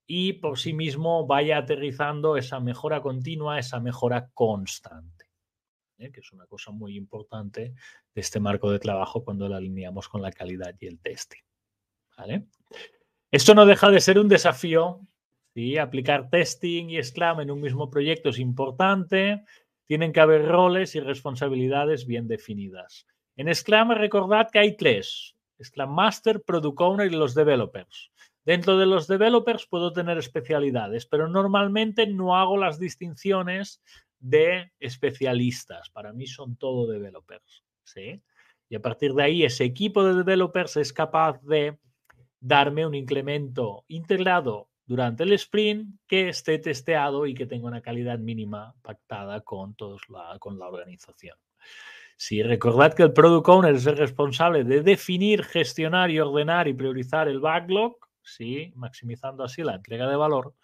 y 0.06 0.34
por 0.34 0.58
sí 0.58 0.72
mismo 0.72 1.26
vaya 1.26 1.58
aterrizando 1.58 2.36
esa 2.36 2.60
mejora 2.60 3.02
continua, 3.02 3.58
esa 3.58 3.78
mejora 3.78 4.30
constante, 4.32 5.26
¿eh? 5.98 6.10
que 6.10 6.20
es 6.20 6.32
una 6.32 6.46
cosa 6.46 6.70
muy 6.70 6.96
importante 6.96 7.74
de 8.14 8.20
este 8.20 8.40
marco 8.40 8.70
de 8.70 8.78
trabajo 8.78 9.22
cuando 9.22 9.48
lo 9.48 9.56
alineamos 9.56 10.08
con 10.08 10.22
la 10.22 10.32
calidad 10.32 10.74
y 10.80 10.86
el 10.86 10.98
testing. 10.98 11.42
Esto 13.30 13.54
no 13.54 13.66
deja 13.66 13.90
de 13.90 14.00
ser 14.00 14.18
un 14.18 14.28
desafío. 14.28 15.00
¿sí? 15.54 15.76
Aplicar 15.76 16.30
testing 16.30 16.90
y 16.90 17.02
Scrum 17.02 17.40
en 17.40 17.50
un 17.50 17.60
mismo 17.60 17.90
proyecto 17.90 18.30
es 18.30 18.38
importante, 18.38 19.44
tienen 19.88 20.12
que 20.12 20.20
haber 20.20 20.46
roles 20.46 20.94
y 20.94 21.00
responsabilidades 21.00 22.06
bien 22.06 22.28
definidas. 22.28 23.06
En 23.36 23.52
Scrum 23.52 23.92
recordad 23.92 24.50
que 24.52 24.58
hay 24.58 24.76
tres, 24.76 25.34
Scrum 25.62 25.94
Master, 25.94 26.42
Product 26.42 26.80
Owner 26.80 27.10
y 27.10 27.16
los 27.16 27.34
developers. 27.34 28.12
Dentro 28.44 28.76
de 28.76 28.84
los 28.84 29.08
developers 29.08 29.66
puedo 29.66 29.92
tener 29.94 30.18
especialidades, 30.18 31.06
pero 31.06 31.26
normalmente 31.26 32.06
no 32.06 32.36
hago 32.36 32.58
las 32.58 32.78
distinciones 32.78 33.82
de 34.18 34.72
especialistas. 34.78 35.88
Para 35.88 36.12
mí 36.12 36.26
son 36.26 36.56
todo 36.56 36.86
developers. 36.86 37.64
¿sí? 37.82 38.22
Y 38.68 38.76
a 38.76 38.82
partir 38.82 39.14
de 39.14 39.22
ahí, 39.22 39.44
ese 39.44 39.64
equipo 39.64 40.04
de 40.04 40.14
developers 40.14 40.76
es 40.76 40.92
capaz 40.92 41.40
de 41.42 41.78
darme 42.40 42.86
un 42.86 42.94
incremento 42.94 43.84
integrado 43.88 44.68
durante 44.88 45.22
el 45.22 45.32
sprint 45.34 46.00
que 46.06 46.30
esté 46.30 46.58
testeado 46.58 47.26
y 47.26 47.34
que 47.34 47.46
tenga 47.46 47.68
una 47.68 47.82
calidad 47.82 48.18
mínima 48.18 48.74
pactada 48.82 49.42
con, 49.42 49.74
todos 49.74 50.00
la, 50.08 50.38
con 50.38 50.58
la 50.58 50.66
organización. 50.66 51.36
Si 52.16 52.42
recordad 52.42 52.94
que 52.94 53.02
el 53.02 53.12
Product 53.12 53.48
Owner 53.48 53.74
es 53.74 53.86
el 53.86 53.98
responsable 53.98 54.64
de 54.64 54.82
definir, 54.82 55.44
gestionar 55.44 56.10
y 56.10 56.18
ordenar 56.18 56.66
y 56.68 56.72
priorizar 56.72 57.28
el 57.28 57.38
backlog, 57.38 57.96
¿sí? 58.22 58.72
maximizando 58.74 59.44
así 59.44 59.62
la 59.62 59.74
entrega 59.74 60.08
de 60.08 60.16
valor, 60.16 60.54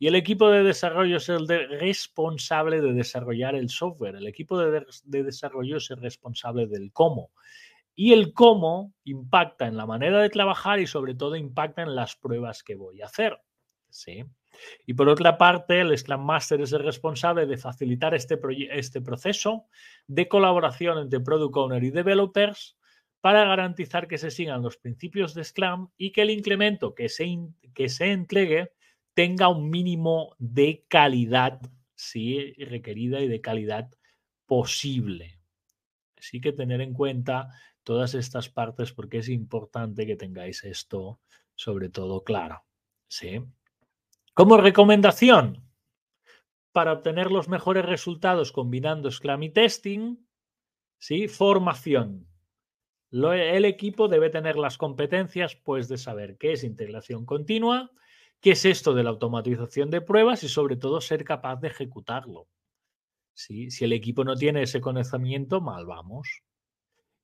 y 0.00 0.08
el 0.08 0.16
equipo 0.16 0.50
de 0.50 0.64
desarrollo 0.64 1.18
es 1.18 1.28
el 1.28 1.46
responsable 1.46 2.80
de 2.80 2.92
desarrollar 2.92 3.54
el 3.54 3.68
software. 3.68 4.16
El 4.16 4.26
equipo 4.26 4.58
de, 4.58 4.84
de, 5.04 5.22
desarrollo 5.22 5.78
es 5.78 5.90
el 5.90 5.98
responsable 5.98 6.66
del 6.66 6.92
cómo. 6.92 7.30
Y 7.94 8.12
el 8.12 8.32
cómo 8.32 8.92
impacta 9.04 9.66
en 9.66 9.76
la 9.76 9.86
manera 9.86 10.20
de 10.20 10.30
trabajar 10.30 10.78
y 10.78 10.86
sobre 10.86 11.14
todo 11.14 11.34
impacta 11.34 11.82
en 11.82 11.96
las 11.96 12.14
pruebas 12.14 12.62
que 12.62 12.76
voy 12.76 13.02
a 13.02 13.06
hacer. 13.06 13.40
¿Sí? 13.88 14.24
Y 14.86 14.94
por 14.94 15.08
otra 15.08 15.38
parte, 15.38 15.80
el 15.80 15.96
Scrum 15.96 16.24
Master 16.24 16.60
es 16.60 16.72
el 16.72 16.84
responsable 16.84 17.46
de 17.46 17.56
facilitar 17.56 18.14
este, 18.14 18.38
este 18.70 19.00
proceso 19.00 19.66
de 20.06 20.28
colaboración 20.28 20.98
entre 20.98 21.20
Product 21.20 21.56
Owner 21.56 21.84
y 21.84 21.90
Developers 21.90 22.76
para 23.20 23.44
garantizar 23.44 24.08
que 24.08 24.18
se 24.18 24.30
sigan 24.30 24.62
los 24.62 24.76
principios 24.76 25.34
de 25.34 25.44
Scrum 25.44 25.90
y 25.96 26.12
que 26.12 26.22
el 26.22 26.30
incremento 26.30 26.94
que 26.94 27.08
se, 27.08 27.38
que 27.74 27.88
se 27.88 28.12
entregue 28.12 28.72
tenga 29.14 29.48
un 29.48 29.70
mínimo 29.70 30.34
de 30.38 30.84
calidad 30.88 31.60
¿sí? 31.94 32.52
requerida 32.58 33.20
y 33.20 33.28
de 33.28 33.40
calidad 33.40 33.90
posible. 34.46 35.40
Así 36.16 36.40
que 36.40 36.52
tener 36.52 36.80
en 36.80 36.94
cuenta 36.94 37.50
todas 37.82 38.14
estas 38.14 38.48
partes 38.48 38.92
porque 38.92 39.18
es 39.18 39.28
importante 39.28 40.06
que 40.06 40.16
tengáis 40.16 40.64
esto 40.64 41.20
sobre 41.54 41.88
todo 41.88 42.22
claro. 42.22 42.64
¿sí? 43.08 43.42
Como 44.38 44.56
recomendación, 44.56 45.64
para 46.70 46.92
obtener 46.92 47.32
los 47.32 47.48
mejores 47.48 47.84
resultados 47.84 48.52
combinando 48.52 49.10
Scrum 49.10 49.42
y 49.42 49.50
testing, 49.50 50.16
¿sí? 50.96 51.26
formación. 51.26 52.28
el 53.10 53.64
equipo 53.64 54.06
debe 54.06 54.30
tener 54.30 54.54
las 54.54 54.78
competencias 54.78 55.56
pues, 55.56 55.88
de 55.88 55.98
saber 55.98 56.38
qué 56.38 56.52
es 56.52 56.62
integración 56.62 57.26
continua, 57.26 57.90
qué 58.40 58.52
es 58.52 58.64
esto 58.64 58.94
de 58.94 59.02
la 59.02 59.10
automatización 59.10 59.90
de 59.90 60.02
pruebas 60.02 60.44
y 60.44 60.48
sobre 60.48 60.76
todo 60.76 61.00
ser 61.00 61.24
capaz 61.24 61.56
de 61.56 61.66
ejecutarlo. 61.66 62.46
Si 63.34 63.68
el 63.80 63.92
equipo 63.92 64.22
no 64.22 64.36
tiene 64.36 64.62
ese 64.62 64.80
conocimiento, 64.80 65.60
mal 65.60 65.84
vamos. 65.84 66.44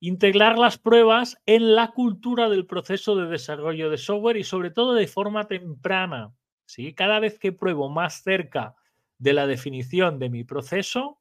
Integrar 0.01 0.59
las 0.59 0.77
pruebas 0.77 1.37
en 1.45 1.75
la 1.75 1.91
cultura 1.91 2.49
del 2.49 2.65
proceso 2.65 3.15
de 3.15 3.27
desarrollo 3.27 3.89
de 3.89 3.99
software 3.99 4.35
y 4.35 4.43
sobre 4.43 4.69
todo 4.69 4.95
de 4.95 5.07
forma 5.07 5.47
temprana 5.47 6.33
cada 6.95 7.19
vez 7.19 7.39
que 7.39 7.51
pruebo 7.51 7.89
más 7.89 8.21
cerca 8.23 8.75
de 9.17 9.33
la 9.33 9.47
definición 9.47 10.19
de 10.19 10.29
mi 10.29 10.43
proceso, 10.43 11.19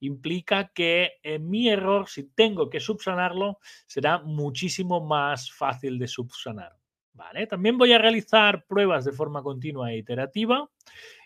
implica 0.00 0.72
que 0.74 1.14
en 1.22 1.48
mi 1.48 1.68
error, 1.68 2.08
si 2.08 2.24
tengo 2.24 2.68
que 2.70 2.80
subsanarlo, 2.80 3.58
será 3.86 4.18
muchísimo 4.18 5.04
más 5.04 5.52
fácil 5.52 5.98
de 5.98 6.08
subsanar. 6.08 6.76
¿vale? 7.12 7.46
También 7.46 7.78
voy 7.78 7.92
a 7.92 7.98
realizar 7.98 8.66
pruebas 8.66 9.04
de 9.04 9.12
forma 9.12 9.42
continua 9.42 9.92
e 9.92 9.98
iterativa 9.98 10.68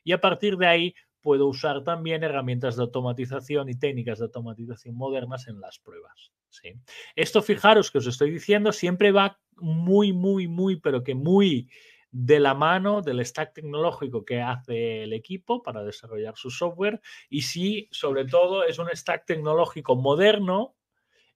y 0.05 0.13
a 0.13 0.21
partir 0.21 0.57
de 0.57 0.67
ahí 0.67 0.95
puedo 1.21 1.47
usar 1.47 1.83
también 1.83 2.23
herramientas 2.23 2.77
de 2.77 2.83
automatización 2.83 3.69
y 3.69 3.75
técnicas 3.75 4.19
de 4.19 4.27
automatización 4.27 4.95
modernas 4.95 5.49
en 5.49 5.61
las 5.61 5.79
pruebas. 5.79 6.33
¿sí? 6.49 6.75
Esto, 7.17 7.43
fijaros 7.43 7.91
que 7.91 7.99
os 7.99 8.07
estoy 8.07 8.31
diciendo, 8.31 8.73
siempre 8.73 9.13
va 9.13 9.39
muy, 9.57 10.13
muy, 10.13 10.47
muy, 10.47 10.77
pero 10.77 11.03
que 11.03 11.15
muy 11.15 11.69
de 12.11 12.41
la 12.41 12.55
mano 12.55 13.03
del 13.03 13.25
stack 13.25 13.55
tecnológico 13.55 14.25
que 14.25 14.41
hace 14.41 15.03
el 15.03 15.13
equipo 15.13 15.63
para 15.63 15.85
desarrollar 15.85 16.37
su 16.37 16.51
software 16.51 17.01
y 17.29 17.43
si 17.43 17.89
sobre 17.91 18.25
todo 18.25 18.65
es 18.65 18.79
un 18.79 18.89
stack 18.93 19.27
tecnológico 19.27 19.95
moderno, 19.97 20.75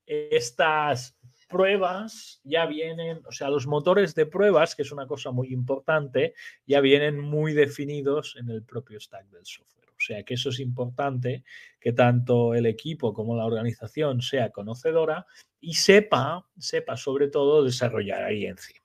estas 0.07 1.17
pruebas 1.49 2.41
ya 2.45 2.67
vienen, 2.67 3.21
o 3.27 3.33
sea, 3.33 3.51
los 3.51 3.67
motores 3.67 4.15
de 4.15 4.27
pruebas, 4.27 4.75
que 4.75 4.83
es 4.83 4.91
una 4.91 5.07
cosa 5.07 5.31
muy 5.31 5.53
importante, 5.53 6.35
ya 6.67 6.81
vienen 6.81 7.21
muy 7.21 7.53
definidos 7.53 8.37
en 8.41 8.49
el 8.49 8.65
propio 8.65 8.99
stack 8.99 9.29
del 9.29 9.45
software. 9.45 9.91
O 9.91 10.05
sea 10.05 10.25
que 10.25 10.35
eso 10.35 10.49
es 10.49 10.59
importante, 10.59 11.45
que 11.79 11.93
tanto 11.93 12.55
el 12.55 12.67
equipo 12.67 13.13
como 13.13 13.37
la 13.37 13.45
organización 13.45 14.21
sea 14.21 14.51
conocedora 14.51 15.27
y 15.61 15.75
sepa, 15.75 16.45
sepa 16.59 16.97
sobre 16.97 17.29
todo 17.29 17.63
desarrollar 17.63 18.25
ahí 18.25 18.47
encima. 18.47 18.82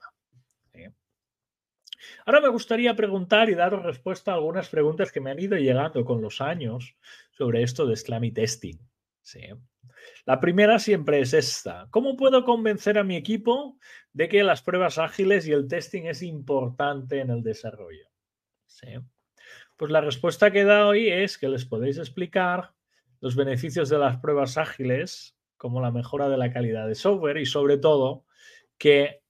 Ahora 2.26 2.42
me 2.42 2.50
gustaría 2.50 2.96
preguntar 2.96 3.50
y 3.50 3.56
daros 3.56 3.84
respuesta 3.84 4.32
a 4.32 4.36
algunas 4.36 4.70
preguntas 4.70 5.12
que 5.12 5.22
me 5.22 5.32
han 5.32 5.40
ido 5.40 5.58
llegando 5.58 6.04
con 6.06 6.22
los 6.22 6.42
años 6.42 6.96
sobre 7.32 7.64
esto 7.64 7.86
de 7.86 7.96
Slammy 7.96 8.32
Testing. 8.32 8.78
¿sí? 9.22 9.42
La 10.26 10.40
primera 10.40 10.80
siempre 10.80 11.22
es 11.22 11.34
esta. 11.34 11.88
¿Cómo 11.92 12.18
puedo 12.18 12.44
convencer 12.44 12.98
a 12.98 13.04
mi 13.04 13.16
equipo 13.16 13.78
de 14.14 14.28
que 14.28 14.44
las 14.44 14.62
pruebas 14.62 14.98
ágiles 14.98 15.48
y 15.48 15.52
el 15.52 15.68
testing 15.68 16.04
es 16.04 16.22
importante 16.22 17.20
en 17.20 17.30
el 17.30 17.44
desarrollo? 17.44 18.08
Pues 19.76 19.92
la 19.92 20.02
respuesta 20.02 20.52
que 20.52 20.64
da 20.64 20.88
hoy 20.88 21.10
es 21.10 21.38
que 21.38 21.50
les 21.50 21.66
podéis 21.66 21.98
explicar 21.98 22.74
los 23.20 23.36
beneficios 23.36 23.90
de 23.90 23.98
las 23.98 24.18
pruebas 24.18 24.58
ágiles, 24.58 25.36
como 25.58 25.82
la 25.82 25.92
mejora 25.92 26.30
de 26.30 26.38
la 26.38 26.52
calidad 26.52 26.88
de 26.88 26.96
software 26.96 27.38
y 27.38 27.46
sobre 27.46 27.78
todo 27.78 28.26
que 28.78 29.24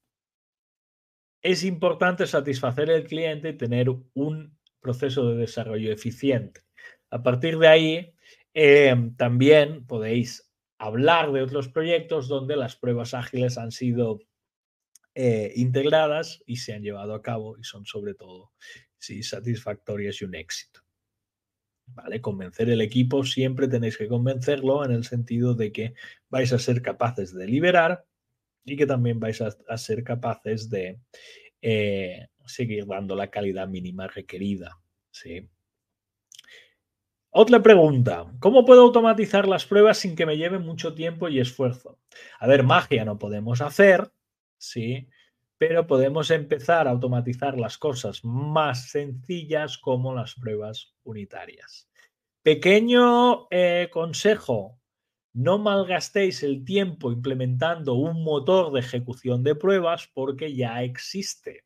es 1.48 1.64
importante 1.64 2.28
satisfacer 2.28 2.90
el 2.90 3.06
cliente 3.06 3.50
y 3.50 3.58
tener 3.58 3.88
un 3.90 4.58
proceso 4.82 5.30
de 5.30 5.38
desarrollo 5.38 5.94
eficiente. 5.94 6.62
A 7.10 7.24
partir 7.24 7.58
de 7.58 7.68
ahí, 7.70 8.14
eh, 8.54 8.94
también 9.16 9.86
podéis 9.88 10.52
hablar 10.78 11.32
de 11.32 11.42
otros 11.42 11.70
proyectos 11.70 12.28
donde 12.28 12.58
las 12.58 12.76
pruebas 12.76 13.14
ágiles 13.14 13.58
han 13.58 13.72
sido 13.72 14.20
eh, 15.16 15.54
integradas 15.56 16.44
y 16.46 16.58
se 16.58 16.74
han 16.74 16.84
llevado 16.84 17.14
a 17.16 17.22
cabo 17.22 17.58
y 17.58 17.64
son 17.64 17.86
sobre 17.86 18.14
todo 18.14 18.52
sí, 18.98 19.24
satisfactorias 19.24 20.22
y 20.22 20.26
un 20.26 20.36
éxito. 20.36 20.82
¿Vale? 21.86 22.20
Convencer 22.20 22.70
el 22.70 22.82
equipo, 22.82 23.24
siempre 23.24 23.70
tenéis 23.70 23.98
que 23.98 24.10
convencerlo 24.10 24.84
en 24.84 24.92
el 24.92 25.06
sentido 25.06 25.54
de 25.54 25.72
que 25.72 25.94
vais 26.30 26.52
a 26.52 26.60
ser 26.60 26.82
capaces 26.82 27.34
de 27.34 27.48
liberar 27.48 28.06
y 28.68 28.76
que 28.76 28.86
también 28.86 29.20
vais 29.20 29.42
a, 29.42 29.78
ser 29.78 30.04
capaces 30.04 30.70
de 30.70 31.00
eh, 31.62 32.28
seguir 32.46 32.86
dando 32.86 33.16
la 33.16 33.30
calidad 33.30 33.68
mínima 33.68 34.08
requerida. 34.08 34.78
¿sí? 35.10 35.50
Otra 37.30 37.64
pregunta, 37.64 38.26
¿cómo 38.40 38.66
puedo 38.66 38.82
automatizar 38.82 39.48
las 39.48 39.66
pruebas 39.66 40.00
sin 40.00 40.16
que 40.16 40.26
me 40.26 40.38
lleve 40.38 40.60
mucho 40.60 40.94
tiempo 40.94 41.30
y 41.30 41.40
esfuerzo? 41.40 41.98
A 42.40 42.48
ver, 42.48 42.64
magia 42.64 43.06
no 43.06 43.18
podemos 43.18 43.62
hacer, 43.62 44.12
¿sí? 44.58 45.08
Pero 45.58 45.88
podemos 45.88 46.30
empezar 46.30 46.88
a 46.88 46.92
automatizar 46.92 47.58
las 47.58 47.78
cosas 47.78 48.24
más 48.26 48.90
sencillas 48.90 49.78
como 49.78 50.14
las 50.14 50.36
pruebas 50.36 50.94
unitarias. 51.04 51.90
Pequeño 52.44 53.48
eh, 53.50 53.90
consejo, 53.92 54.77
no 55.38 55.60
malgastéis 55.60 56.42
el 56.42 56.66
tiempo 56.66 57.12
implementando 57.12 57.94
un 57.94 58.24
motor 58.24 58.74
de 58.74 58.80
ejecución 58.80 59.44
de 59.44 59.54
pruebas 59.54 60.10
porque 60.12 60.56
ya 60.56 60.82
existe. 60.82 61.64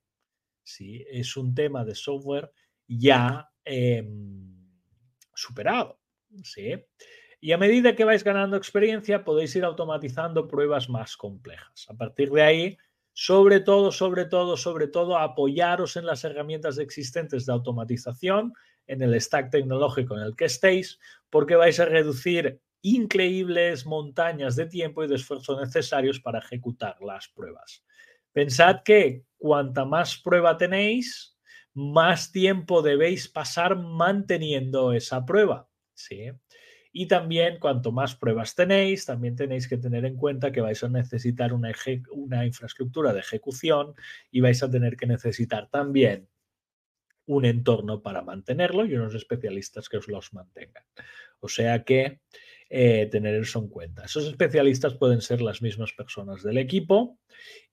¿sí? 0.62 1.06
Es 1.10 1.38
un 1.38 1.56
tema 1.56 1.86
de 1.86 1.96
software 1.96 2.52
ya 2.86 3.50
em, 3.64 4.68
superado. 5.34 6.02
¿sí? 6.44 6.84
Y 7.40 7.54
a 7.54 7.58
medida 7.58 7.96
que 7.96 8.04
vais 8.04 8.26
ganando 8.26 8.58
experiencia, 8.58 9.24
podéis 9.24 9.56
ir 9.56 9.64
automatizando 9.64 10.50
pruebas 10.50 10.90
más 10.90 11.16
complejas. 11.16 11.86
A 11.88 11.94
partir 11.94 12.30
de 12.30 12.42
ahí, 12.42 12.78
sobre 13.14 13.62
todo, 13.62 13.94
sobre 13.94 14.26
todo, 14.26 14.58
sobre 14.58 14.88
todo, 14.88 15.18
apoyaros 15.18 15.96
en 15.96 16.06
las 16.06 16.26
herramientas 16.26 16.78
existentes 16.78 17.46
de 17.46 17.54
automatización, 17.54 18.52
en 18.88 19.02
el 19.02 19.22
stack 19.22 19.50
tecnológico 19.50 20.18
en 20.18 20.24
el 20.24 20.36
que 20.36 20.46
estéis, 20.46 21.00
porque 21.30 21.56
vais 21.56 21.80
a 21.80 21.86
reducir 21.86 22.60
increíbles 22.82 23.86
montañas 23.86 24.56
de 24.56 24.66
tiempo 24.66 25.04
y 25.04 25.08
de 25.08 25.16
esfuerzo 25.16 25.60
necesarios 25.60 26.20
para 26.20 26.40
ejecutar 26.40 26.98
las 27.02 27.28
pruebas. 27.28 27.84
Pensad 28.32 28.84
que 28.84 29.26
cuanta 29.38 29.86
más 29.86 30.18
prueba 30.18 30.58
tenéis, 30.58 31.38
más 31.74 32.32
tiempo 32.32 32.82
debéis 32.82 33.28
pasar 33.28 33.78
manteniendo 33.78 34.94
esa 34.94 35.26
prueba. 35.26 35.70
¿sí? 35.94 36.32
Y 36.94 37.08
también, 37.08 37.60
cuanto 37.60 37.92
más 37.92 38.16
pruebas 38.16 38.54
tenéis, 38.56 39.06
también 39.06 39.36
tenéis 39.36 39.68
que 39.68 39.78
tener 39.78 40.06
en 40.06 40.18
cuenta 40.18 40.52
que 40.52 40.62
vais 40.62 40.84
a 40.84 40.90
necesitar 40.90 41.54
una, 41.54 41.72
una 42.12 42.46
infraestructura 42.46 43.14
de 43.14 43.22
ejecución 43.22 43.94
y 44.30 44.42
vais 44.42 44.62
a 44.62 44.70
tener 44.70 44.98
que 44.98 45.08
necesitar 45.08 45.70
también 45.70 46.28
un 47.28 47.46
entorno 47.46 48.02
para 48.02 48.22
mantenerlo 48.24 48.86
y 48.86 48.96
unos 48.96 49.16
especialistas 49.16 49.88
que 49.88 49.98
os 49.98 50.08
los 50.10 50.34
mantengan. 50.34 50.84
O 51.40 51.48
sea 51.48 51.86
que 51.86 52.20
eh, 52.74 53.10
tener 53.12 53.36
eso 53.36 53.60
en 53.60 53.68
cuenta. 53.68 54.06
Esos 54.06 54.26
especialistas 54.26 54.94
pueden 54.94 55.20
ser 55.20 55.42
las 55.42 55.62
mismas 55.62 55.92
personas 55.92 56.42
del 56.42 56.58
equipo 56.58 57.20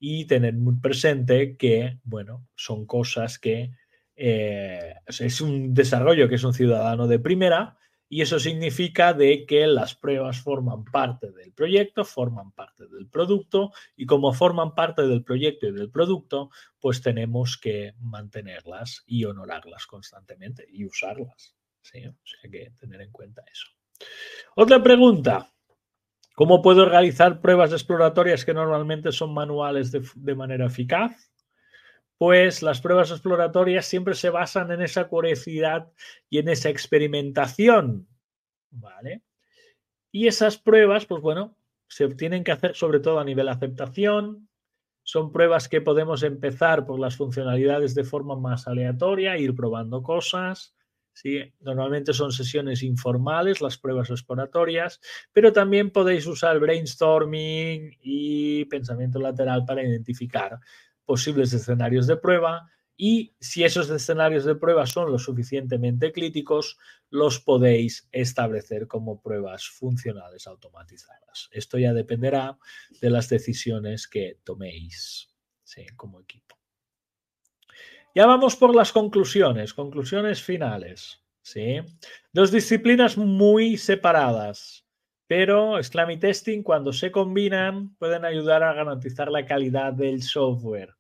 y 0.01 0.25
tener 0.25 0.55
muy 0.55 0.75
presente 0.81 1.57
que, 1.57 2.01
bueno, 2.03 2.49
son 2.57 2.85
cosas 2.85 3.39
que 3.39 3.71
eh, 4.17 4.95
es 5.07 5.41
un 5.41 5.73
desarrollo 5.73 6.29
que 6.29 6.35
es 6.35 6.43
un 6.43 6.53
ciudadano 6.53 7.07
de 7.07 7.21
primera 7.21 7.79
y 8.09 8.23
eso 8.23 8.41
significa 8.41 9.13
de 9.13 9.47
que 9.47 9.69
las 9.69 9.95
pruebas 9.95 10.41
forman 10.41 10.83
parte 10.83 11.31
del 11.31 11.53
proyecto, 11.53 12.05
forman 12.05 12.51
parte 12.51 12.89
del 12.89 13.07
producto 13.07 13.71
y 13.97 14.05
como 14.05 14.33
forman 14.33 14.75
parte 14.75 15.03
del 15.03 15.23
proyecto 15.23 15.69
y 15.69 15.73
del 15.73 15.93
producto, 15.93 16.51
pues 16.81 17.01
tenemos 17.03 17.57
que 17.57 17.95
mantenerlas 18.01 19.05
y 19.07 19.27
honorarlas 19.27 19.87
constantemente 19.87 20.67
y 20.69 20.85
usarlas. 20.87 21.55
¿sí? 21.83 22.05
O 22.05 22.17
sea 22.25 22.51
que 22.51 22.73
tener 22.81 23.01
en 23.01 23.13
cuenta 23.13 23.45
eso. 23.49 23.78
Otra 24.55 24.83
pregunta. 24.83 25.53
¿Cómo 26.39 26.63
puedo 26.63 26.89
realizar 26.89 27.41
pruebas 27.41 27.73
exploratorias 27.73 28.45
que 28.45 28.55
normalmente 28.55 29.11
son 29.11 29.35
manuales 29.35 29.91
de, 29.91 30.35
manera 30.37 30.67
eficaz? 30.67 31.33
Pues 32.17 32.63
las 32.63 32.81
pruebas 32.81 33.11
exploratorias 33.11 33.87
siempre 33.87 34.15
se 34.15 34.31
basan 34.31 34.71
en 34.71 34.83
esa 34.83 35.09
curiosidad 35.09 35.91
y 36.31 36.39
en 36.39 36.49
esa 36.49 36.69
experimentación. 36.69 38.07
¿Vale? 38.71 39.23
Y 40.13 40.29
esas 40.29 40.59
pruebas, 40.59 41.07
pues 41.07 41.23
bueno, 41.23 41.57
se 41.89 42.07
tienen 42.15 42.45
que 42.45 42.53
hacer 42.53 42.77
sobre 42.77 43.01
todo 43.01 43.19
a 43.19 43.25
nivel 43.25 43.49
aceptación. 43.49 44.49
Son 45.03 45.33
pruebas 45.33 45.69
que 45.69 45.81
podemos 45.81 46.23
empezar 46.23 46.87
por 46.87 47.01
las 47.01 47.17
funcionalidades 47.17 47.97
de 47.97 48.05
forma 48.05 48.37
más 48.37 48.69
aleatoria, 48.69 49.39
ir 49.39 49.57
probando 49.57 50.05
cosas. 50.05 50.78
¿Sí? 51.21 51.53
Normalmente 51.61 52.13
son 52.13 52.31
sesiones 52.31 52.83
informales, 52.85 53.61
las 53.61 53.77
pruebas 53.77 54.11
exploratorias, 54.11 55.01
pero 55.33 55.53
también 55.53 55.91
podéis 55.91 56.27
usar 56.27 56.61
brainstorming 56.61 57.99
y 58.01 58.65
pensamiento 58.67 59.19
lateral 59.19 59.65
para 59.65 59.83
identificar 59.83 60.61
posibles 61.05 61.53
escenarios 61.53 62.07
de 62.07 62.17
prueba 62.17 62.71
y 62.97 63.35
si 63.41 63.65
esos 63.65 63.91
escenarios 63.91 64.45
de 64.45 64.55
prueba 64.55 64.87
son 64.87 65.11
lo 65.11 65.19
suficientemente 65.19 66.13
críticos, 66.13 66.79
los 67.11 67.41
podéis 67.41 68.09
establecer 68.13 68.87
como 68.87 69.21
pruebas 69.21 69.69
funcionales 69.69 70.47
automatizadas. 70.47 71.49
Esto 71.53 71.79
ya 71.79 71.93
dependerá 71.93 72.59
de 73.01 73.11
las 73.11 73.29
decisiones 73.29 74.07
que 74.07 74.39
toméis 74.45 75.29
como 75.97 76.21
equipo. 76.21 76.58
Ya 78.19 78.27
vamos 78.27 78.57
por 78.57 78.75
las 78.75 78.91
conclusiones, 78.91 79.73
conclusiones 79.73 80.43
finales. 80.43 81.23
¿sí? 81.41 81.77
Dos 82.33 82.51
disciplinas 82.51 83.17
muy 83.17 83.77
separadas, 83.77 84.85
pero 85.29 85.81
Sclam 85.81 86.11
y 86.11 86.17
Testing 86.17 86.65
cuando 86.65 86.93
se 86.93 87.13
combinan 87.13 87.95
pueden 87.95 88.25
ayudar 88.25 88.65
a 88.65 88.73
garantizar 88.73 89.31
la 89.31 89.47
calidad 89.47 89.93
del 89.93 90.25
software. 90.25 90.97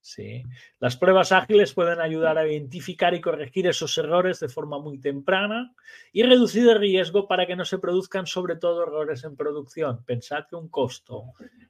¿sí? 0.00 0.44
Las 0.78 0.96
pruebas 0.96 1.32
ágiles 1.32 1.74
pueden 1.74 2.00
ayudar 2.00 2.38
a 2.38 2.46
identificar 2.46 3.12
y 3.12 3.20
corregir 3.20 3.66
esos 3.66 3.98
errores 3.98 4.38
de 4.38 4.48
forma 4.48 4.78
muy 4.78 5.00
temprana 5.00 5.74
y 6.12 6.22
reducir 6.22 6.68
el 6.68 6.78
riesgo 6.78 7.26
para 7.26 7.44
que 7.44 7.56
no 7.56 7.64
se 7.64 7.80
produzcan 7.80 8.28
sobre 8.28 8.54
todo 8.54 8.84
errores 8.84 9.24
en 9.24 9.34
producción. 9.34 10.04
Pensad 10.04 10.46
que 10.48 10.54
un 10.54 10.68
costo 10.68 11.24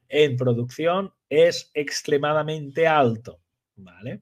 en 0.07 0.37
producción 0.37 1.11
es 1.29 1.71
extremadamente 1.73 2.85
alto. 2.85 3.39
¿vale? 3.75 4.21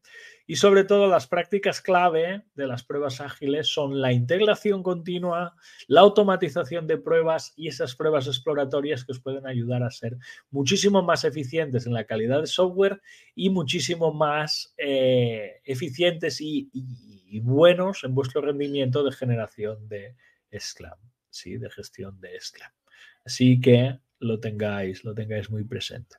Y 0.51 0.57
sobre 0.57 0.83
todo 0.83 1.07
las 1.07 1.27
prácticas 1.27 1.79
clave 1.79 2.43
de 2.55 2.67
las 2.67 2.83
pruebas 2.83 3.21
ágiles 3.21 3.69
son 3.69 4.01
la 4.01 4.11
integración 4.11 4.83
continua, 4.83 5.55
la 5.87 6.01
automatización 6.01 6.87
de 6.87 6.97
pruebas 6.97 7.53
y 7.55 7.69
esas 7.69 7.95
pruebas 7.95 8.27
exploratorias 8.27 9.05
que 9.05 9.13
os 9.13 9.21
pueden 9.21 9.47
ayudar 9.47 9.81
a 9.81 9.89
ser 9.89 10.17
muchísimo 10.49 11.03
más 11.03 11.23
eficientes 11.23 11.85
en 11.85 11.93
la 11.93 12.03
calidad 12.03 12.41
de 12.41 12.47
software 12.47 13.01
y 13.33 13.49
muchísimo 13.49 14.11
más 14.11 14.73
eh, 14.77 15.61
eficientes 15.63 16.41
y, 16.41 16.69
buenos 17.39 18.03
en 18.03 18.13
vuestro 18.13 18.41
rendimiento 18.41 19.05
de 19.05 19.13
generación 19.13 19.87
de 19.87 20.17
SCLAM, 20.51 20.99
¿sí? 21.29 21.59
de 21.59 21.69
gestión 21.69 22.19
de 22.19 22.37
SCLAM. 22.37 22.73
Así 23.23 23.61
que 23.61 24.01
lo 24.19 24.41
tengáis, 24.41 25.05
lo 25.05 25.15
tengáis 25.15 25.49
muy 25.49 25.63
presente. 25.63 26.17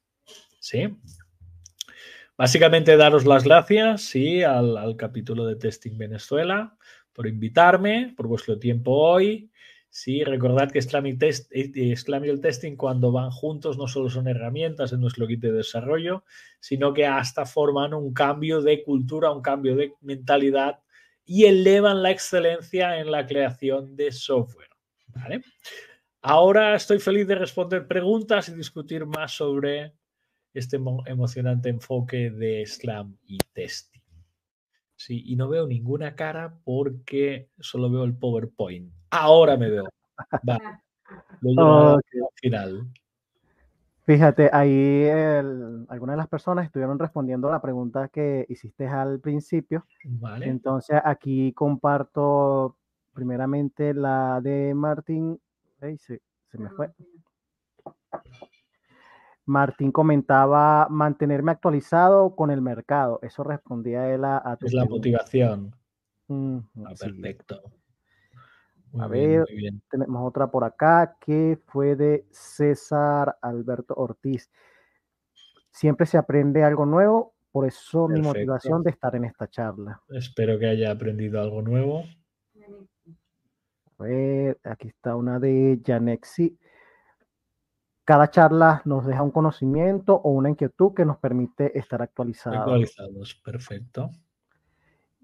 ¿Sí? 0.58 0.88
Básicamente 2.36 2.96
daros 2.96 3.26
las 3.26 3.44
gracias 3.44 4.02
¿sí? 4.02 4.42
al, 4.42 4.96
capítulo 4.96 5.46
de 5.46 5.56
Testing 5.56 5.98
Venezuela 5.98 6.76
por 7.12 7.26
invitarme, 7.26 8.14
por 8.16 8.26
vuestro 8.26 8.58
tiempo 8.58 8.92
hoy. 8.92 9.50
Sí, 9.90 10.24
recordad 10.24 10.70
que 10.70 10.80
Scrum 10.80 11.06
y, 11.06 11.18
test, 11.18 11.52
el 11.52 12.40
testing 12.40 12.76
cuando 12.76 13.12
van 13.12 13.30
juntos 13.30 13.76
no 13.76 13.86
solo 13.86 14.08
son 14.08 14.26
herramientas 14.26 14.94
en 14.94 15.02
nuestro 15.02 15.26
kit 15.26 15.40
de 15.40 15.52
desarrollo, 15.52 16.24
sino 16.60 16.94
que 16.94 17.04
hasta 17.04 17.44
forman 17.44 17.92
un 17.92 18.14
cambio 18.14 18.62
de 18.62 18.82
cultura, 18.82 19.30
un 19.30 19.42
cambio 19.42 19.76
de 19.76 19.92
mentalidad 20.00 20.78
y 21.26 21.44
elevan 21.44 22.02
la 22.02 22.10
excelencia 22.10 22.98
en 22.98 23.10
la 23.10 23.26
creación 23.26 23.94
de 23.94 24.10
software. 24.10 24.70
Ahora 26.22 26.74
estoy 26.74 26.98
feliz 26.98 27.26
de 27.26 27.34
responder 27.34 27.86
preguntas 27.86 28.48
y 28.48 28.54
discutir 28.54 29.04
más 29.04 29.32
sobre 29.32 29.92
este 30.54 30.78
emocionante 31.06 31.68
enfoque 31.68 32.30
de 32.30 32.64
Scrum 32.66 33.16
y 33.26 33.38
testing. 33.52 34.00
Sí, 34.96 35.22
y 35.26 35.36
no 35.36 35.48
veo 35.48 35.66
ninguna 35.66 36.14
cara 36.14 36.58
porque 36.64 37.50
solo 37.58 37.90
veo 37.90 38.04
el 38.04 38.16
PowerPoint. 38.16 38.92
Ahora 39.10 39.56
me 39.56 39.68
veo. 39.68 39.84
Vale. 40.42 40.62
Lo 41.40 41.94
al 41.94 42.00
final. 42.36 42.88
Fíjate, 44.04 44.50
ahí 44.52 45.08
algunas 45.88 46.14
de 46.14 46.16
las 46.16 46.28
personas 46.28 46.66
estuvieron 46.66 46.98
respondiendo 46.98 47.48
a 47.48 47.52
la 47.52 47.62
pregunta 47.62 48.08
que 48.08 48.46
hiciste 48.48 48.86
al 48.86 49.20
principio. 49.20 49.86
Vale. 50.04 50.46
Entonces 50.46 51.00
aquí 51.04 51.52
comparto 51.52 52.76
primeramente 53.12 53.94
la 53.94 54.40
de 54.40 54.74
Martín. 54.74 55.40
se, 55.80 56.20
se 56.50 56.58
me 56.58 56.70
fue. 56.70 56.90
Martín 59.44 59.90
comentaba 59.90 60.86
mantenerme 60.88 61.52
actualizado 61.52 62.36
con 62.36 62.50
el 62.50 62.60
mercado. 62.60 63.18
Eso 63.22 63.42
respondía 63.42 64.12
él 64.12 64.24
a, 64.24 64.56
tu 64.58 64.66
Es 64.66 64.72
la 64.72 64.84
motivación. 64.84 65.74
Ah, 66.28 66.94
perfecto. 66.98 67.60
a 68.98 69.08
ver, 69.08 69.44
tenemos 69.90 70.26
otra 70.26 70.50
por 70.50 70.64
acá 70.64 71.16
que 71.20 71.58
fue 71.66 71.96
de 71.96 72.26
César 72.30 73.36
Alberto 73.42 73.94
Ortiz. 73.94 74.50
Siempre 75.70 76.06
se 76.06 76.18
aprende 76.18 76.62
algo 76.62 76.86
nuevo, 76.86 77.34
por 77.50 77.66
eso 77.66 78.08
mi 78.08 78.20
motivación 78.20 78.82
de 78.82 78.90
estar 78.90 79.16
en 79.16 79.24
esta 79.24 79.48
charla. 79.48 80.00
Espero 80.10 80.58
que 80.58 80.66
haya 80.66 80.90
aprendido 80.90 81.40
algo 81.40 81.62
nuevo. 81.62 82.04
A 83.98 84.04
ver, 84.04 84.58
aquí 84.64 84.88
está 84.88 85.16
una 85.16 85.38
de 85.38 85.80
Janexi 85.84 86.58
cada 88.04 88.30
charla 88.30 88.82
nos 88.84 89.06
deja 89.06 89.22
un 89.22 89.30
conocimiento 89.30 90.14
o 90.14 90.30
una 90.30 90.50
inquietud 90.50 90.92
que 90.94 91.04
nos 91.04 91.18
permite 91.18 91.78
estar 91.78 92.02
actualizados. 92.02 92.58
Actualizados, 92.58 93.34
perfecto. 93.44 94.10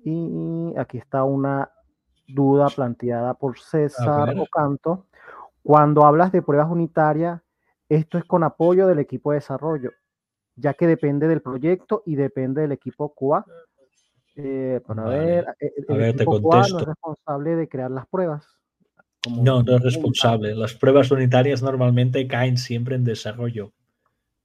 Y 0.04 0.74
aquí 0.76 0.98
está 0.98 1.24
una 1.24 1.70
duda 2.28 2.68
planteada 2.68 3.34
por 3.34 3.58
César 3.58 4.38
Ocanto. 4.38 5.06
Cuando 5.62 6.04
hablas 6.04 6.30
de 6.30 6.42
pruebas 6.42 6.70
unitarias, 6.70 7.42
esto 7.88 8.18
es 8.18 8.24
con 8.24 8.44
apoyo 8.44 8.86
del 8.86 9.00
equipo 9.00 9.32
de 9.32 9.36
desarrollo, 9.36 9.92
ya 10.54 10.74
que 10.74 10.86
depende 10.86 11.26
del 11.26 11.42
proyecto 11.42 12.02
y 12.06 12.14
depende 12.14 12.62
del 12.62 12.72
equipo 12.72 13.12
QA. 13.14 13.44
Eh, 14.36 14.80
para 14.86 15.04
ver, 15.04 15.46
eh, 15.58 15.72
el, 15.88 16.02
equipo 16.04 16.40
QA 16.40 16.68
no 16.68 16.78
es 16.78 16.86
responsable 16.86 17.56
de 17.56 17.68
crear 17.68 17.90
las 17.90 18.06
pruebas. 18.06 18.57
No, 19.26 19.62
no 19.62 19.76
es 19.76 19.82
responsable. 19.82 20.54
Las 20.54 20.74
pruebas 20.74 21.10
unitarias 21.10 21.62
normalmente 21.62 22.26
caen 22.28 22.56
siempre 22.56 22.94
en 22.94 23.04
desarrollo. 23.04 23.72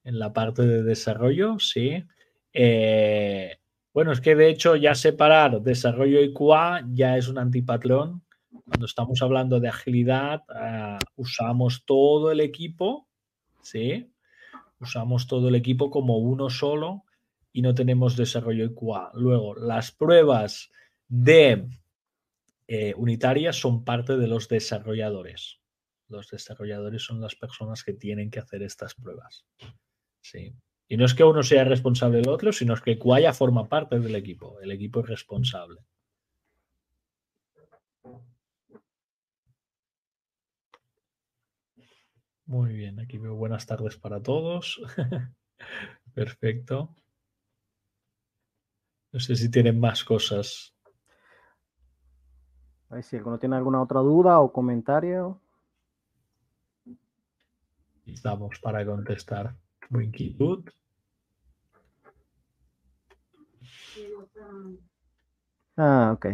En 0.02 0.18
la 0.18 0.32
parte 0.32 0.62
de 0.62 0.82
desarrollo, 0.82 1.58
sí. 1.58 2.04
Eh, 2.52 3.56
bueno, 3.92 4.12
es 4.12 4.20
que 4.20 4.34
de 4.34 4.48
hecho 4.50 4.76
ya 4.76 4.94
separar 4.94 5.62
desarrollo 5.62 6.20
y 6.20 6.32
QA 6.32 6.84
ya 6.92 7.16
es 7.16 7.28
un 7.28 7.38
antipatrón. 7.38 8.22
Cuando 8.66 8.86
estamos 8.86 9.22
hablando 9.22 9.60
de 9.60 9.68
agilidad, 9.68 10.42
ah, 10.48 10.98
usamos 11.16 11.84
todo 11.84 12.32
el 12.32 12.40
equipo, 12.40 13.06
¿sí? 13.62 14.10
Usamos 14.80 15.26
todo 15.26 15.48
el 15.48 15.54
equipo 15.54 15.90
como 15.90 16.18
uno 16.18 16.50
solo 16.50 17.04
y 17.52 17.62
no 17.62 17.74
tenemos 17.74 18.16
desarrollo 18.16 18.64
y 18.64 18.74
QA. 18.74 19.12
Luego, 19.14 19.54
las 19.54 19.92
pruebas 19.92 20.70
de 21.08 21.68
eh, 22.66 22.94
unitarias 22.96 23.56
son 23.56 23.84
parte 23.84 24.16
de 24.16 24.26
los 24.26 24.48
desarrolladores. 24.48 25.60
Los 26.08 26.30
desarrolladores 26.30 27.02
son 27.02 27.20
las 27.20 27.34
personas 27.34 27.84
que 27.84 27.92
tienen 27.92 28.30
que 28.30 28.40
hacer 28.40 28.62
estas 28.62 28.94
pruebas. 28.94 29.44
Sí. 30.20 30.54
Y 30.88 30.96
no 30.96 31.04
es 31.04 31.14
que 31.14 31.24
uno 31.24 31.42
sea 31.42 31.64
responsable 31.64 32.18
del 32.18 32.28
otro, 32.28 32.52
sino 32.52 32.74
es 32.74 32.80
que 32.80 32.98
Quaya 32.98 33.32
forma 33.32 33.68
parte 33.68 33.98
del 33.98 34.14
equipo. 34.14 34.60
El 34.60 34.70
equipo 34.70 35.00
es 35.00 35.06
responsable. 35.08 35.80
Muy 42.46 42.74
bien, 42.74 43.00
aquí 43.00 43.16
veo 43.18 43.34
buenas 43.34 43.66
tardes 43.66 43.96
para 43.96 44.22
todos. 44.22 44.80
Perfecto. 46.14 46.94
No 49.12 49.20
sé 49.20 49.36
si 49.36 49.50
tienen 49.50 49.80
más 49.80 50.04
cosas 50.04 50.73
a 52.94 52.98
ver 52.98 53.04
si 53.04 53.16
alguno 53.16 53.40
tiene 53.40 53.56
alguna 53.56 53.82
otra 53.82 53.98
duda 53.98 54.38
o 54.38 54.52
comentario. 54.52 55.40
Estamos 58.06 58.56
para 58.60 58.86
contestar 58.86 59.52
tu 59.88 60.00
inquietud. 60.00 60.64
Ah, 65.76 66.12
ok. 66.14 66.26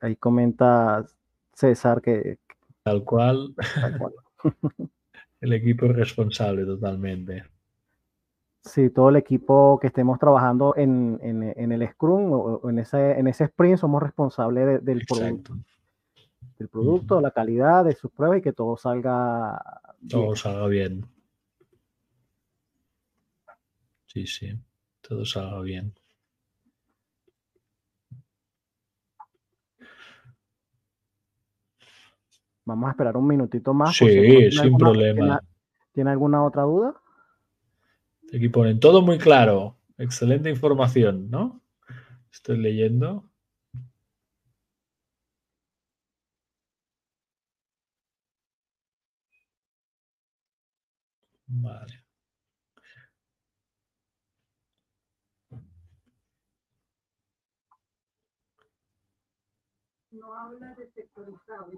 Ahí 0.00 0.16
comenta 0.16 1.04
César 1.52 2.00
que... 2.00 2.38
Tal 2.82 3.04
cual. 3.04 3.54
el 5.42 5.52
equipo 5.52 5.84
es 5.84 5.96
responsable 5.96 6.64
totalmente. 6.64 7.44
Sí, 8.62 8.88
todo 8.88 9.10
el 9.10 9.16
equipo 9.16 9.78
que 9.78 9.88
estemos 9.88 10.18
trabajando 10.18 10.74
en, 10.78 11.20
el 11.22 11.88
Scrum 11.90 12.32
o 12.32 12.70
en 12.70 12.78
ese, 12.78 13.18
en 13.18 13.26
ese 13.26 13.44
sprint 13.44 13.76
somos 13.76 14.02
responsables 14.02 14.82
del 14.82 15.04
producto 15.04 15.54
del 16.58 16.68
producto, 16.68 17.20
la 17.20 17.30
calidad 17.30 17.84
de 17.84 17.94
sus 17.94 18.10
pruebas 18.10 18.38
y 18.38 18.42
que 18.42 18.52
todo 18.52 18.76
salga 18.76 19.62
todo 20.08 20.36
salga 20.36 20.66
bien. 20.68 21.06
Sí, 24.06 24.26
sí, 24.26 24.58
todo 25.00 25.24
salga 25.24 25.60
bien. 25.60 25.94
Vamos 32.64 32.88
a 32.88 32.90
esperar 32.90 33.16
un 33.16 33.26
minutito 33.26 33.72
más. 33.72 33.96
Sí, 33.96 34.50
sin 34.50 34.76
problema. 34.76 35.40
¿tiene, 35.92 36.10
alguna 36.10 36.44
otra 36.44 36.62
duda? 36.62 37.00
Aquí 38.34 38.48
ponen 38.48 38.80
todo 38.80 39.02
muy 39.02 39.18
claro. 39.18 39.76
Excelente 39.98 40.50
información, 40.50 41.30
¿no? 41.30 41.62
Estoy 42.32 42.58
leyendo. 42.58 43.30
Vale. 51.58 52.04
No 60.10 60.34
habla 60.34 60.74
de 60.74 60.86
sectorizado. 60.90 61.72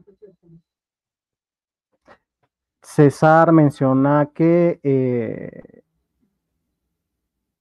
César 2.83 3.53
menciona 3.53 4.31
que 4.35 4.81
eh, 4.83 5.83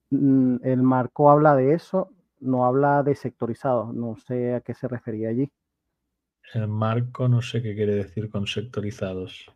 mm, 0.10 0.58
el 0.64 0.82
marco 0.82 1.30
habla 1.30 1.56
de 1.56 1.74
eso, 1.74 2.12
no 2.40 2.66
habla 2.66 3.04
de 3.04 3.16
sectorizado. 3.16 3.94
No 3.94 4.16
sé 4.18 4.56
a 4.56 4.62
qué 4.62 4.74
se 4.74 4.88
refería 4.88 5.30
allí. 5.30 5.52
El 6.54 6.68
marco 6.68 7.28
no 7.28 7.42
sé 7.42 7.62
qué 7.62 7.76
quiere 7.76 7.96
decir 7.96 8.30
con 8.30 8.48
sectorizados. 8.48 9.52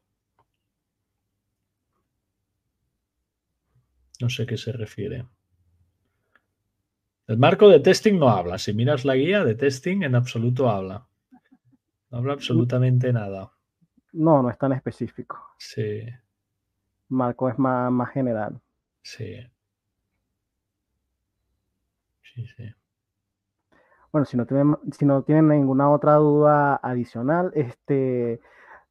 No 4.21 4.29
sé 4.29 4.43
a 4.43 4.45
qué 4.45 4.57
se 4.57 4.71
refiere. 4.71 5.25
El 7.27 7.37
marco 7.37 7.69
de 7.69 7.79
testing 7.79 8.19
no 8.19 8.29
habla. 8.29 8.57
Si 8.57 8.73
miras 8.73 9.05
la 9.05 9.15
guía 9.15 9.43
de 9.43 9.55
testing, 9.55 10.03
en 10.03 10.15
absoluto 10.15 10.69
habla. 10.69 11.07
No 12.09 12.17
habla 12.17 12.33
absolutamente 12.33 13.11
nada. 13.13 13.51
No, 14.13 14.43
no 14.43 14.49
es 14.49 14.57
tan 14.57 14.73
específico. 14.73 15.39
Sí. 15.57 16.03
Marco 17.07 17.49
es 17.49 17.57
más, 17.57 17.91
más 17.91 18.11
general. 18.11 18.59
Sí. 19.01 19.37
Sí, 22.21 22.45
sí. 22.57 22.73
Bueno, 24.11 24.25
si 24.25 24.35
no, 24.35 24.45
tienen, 24.45 24.77
si 24.91 25.05
no 25.05 25.23
tienen 25.23 25.47
ninguna 25.47 25.89
otra 25.89 26.15
duda 26.15 26.75
adicional, 26.75 27.51
este, 27.55 28.41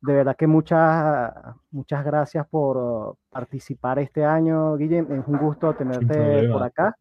de 0.03 0.15
verdad 0.15 0.37
que 0.37 0.47
muchas, 0.47 1.33
muchas 1.71 2.05
gracias 2.05 2.47
por 2.49 3.17
participar 3.29 3.99
este 3.99 4.25
año, 4.25 4.77
Guillem. 4.77 5.13
Es 5.13 5.27
un 5.27 5.39
gusto 5.39 5.75
tenerte 5.75 6.49
por 6.49 6.63
acá. 6.63 6.97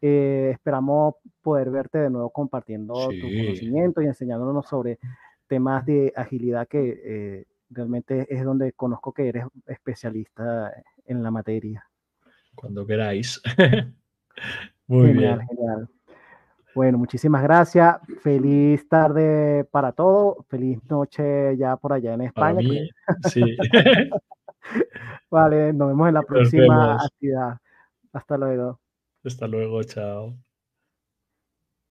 Eh, 0.00 0.50
esperamos 0.52 1.14
poder 1.40 1.70
verte 1.70 1.98
de 1.98 2.10
nuevo 2.10 2.30
compartiendo 2.30 2.94
tu 3.08 3.20
conocimiento 3.20 4.02
y 4.02 4.06
enseñándonos 4.06 4.66
sobre 4.66 4.98
temas 5.46 5.86
de 5.86 6.12
agilidad 6.16 6.66
que 6.66 7.00
eh, 7.04 7.44
realmente 7.70 8.26
es 8.28 8.44
donde 8.44 8.72
conozco 8.72 9.12
que 9.12 9.28
eres 9.28 9.44
especialista 9.66 10.72
en 11.04 11.22
la 11.22 11.30
materia. 11.30 11.86
Cuando 12.56 12.84
queráis. 12.84 13.40
Muy 14.88 15.12
bien. 15.12 15.40
Genial. 15.46 15.88
Bueno, 16.74 16.98
muchísimas 16.98 17.42
gracias. 17.42 17.96
Feliz 18.22 18.88
tarde 18.88 19.64
para 19.70 19.92
todos. 19.92 20.44
Feliz 20.48 20.78
noche 20.88 21.56
ya 21.56 21.76
por 21.76 21.92
allá 21.92 22.14
en 22.14 22.22
España. 22.22 22.68
Sí. 23.28 23.42
vale, 25.30 25.72
nos 25.72 25.88
vemos 25.88 26.08
en 26.08 26.14
la 26.14 26.22
próxima 26.22 26.94
actividad. 26.94 27.58
Hasta 28.12 28.36
luego. 28.36 28.80
Hasta 29.24 29.46
luego, 29.46 29.82
chao. 29.84 30.34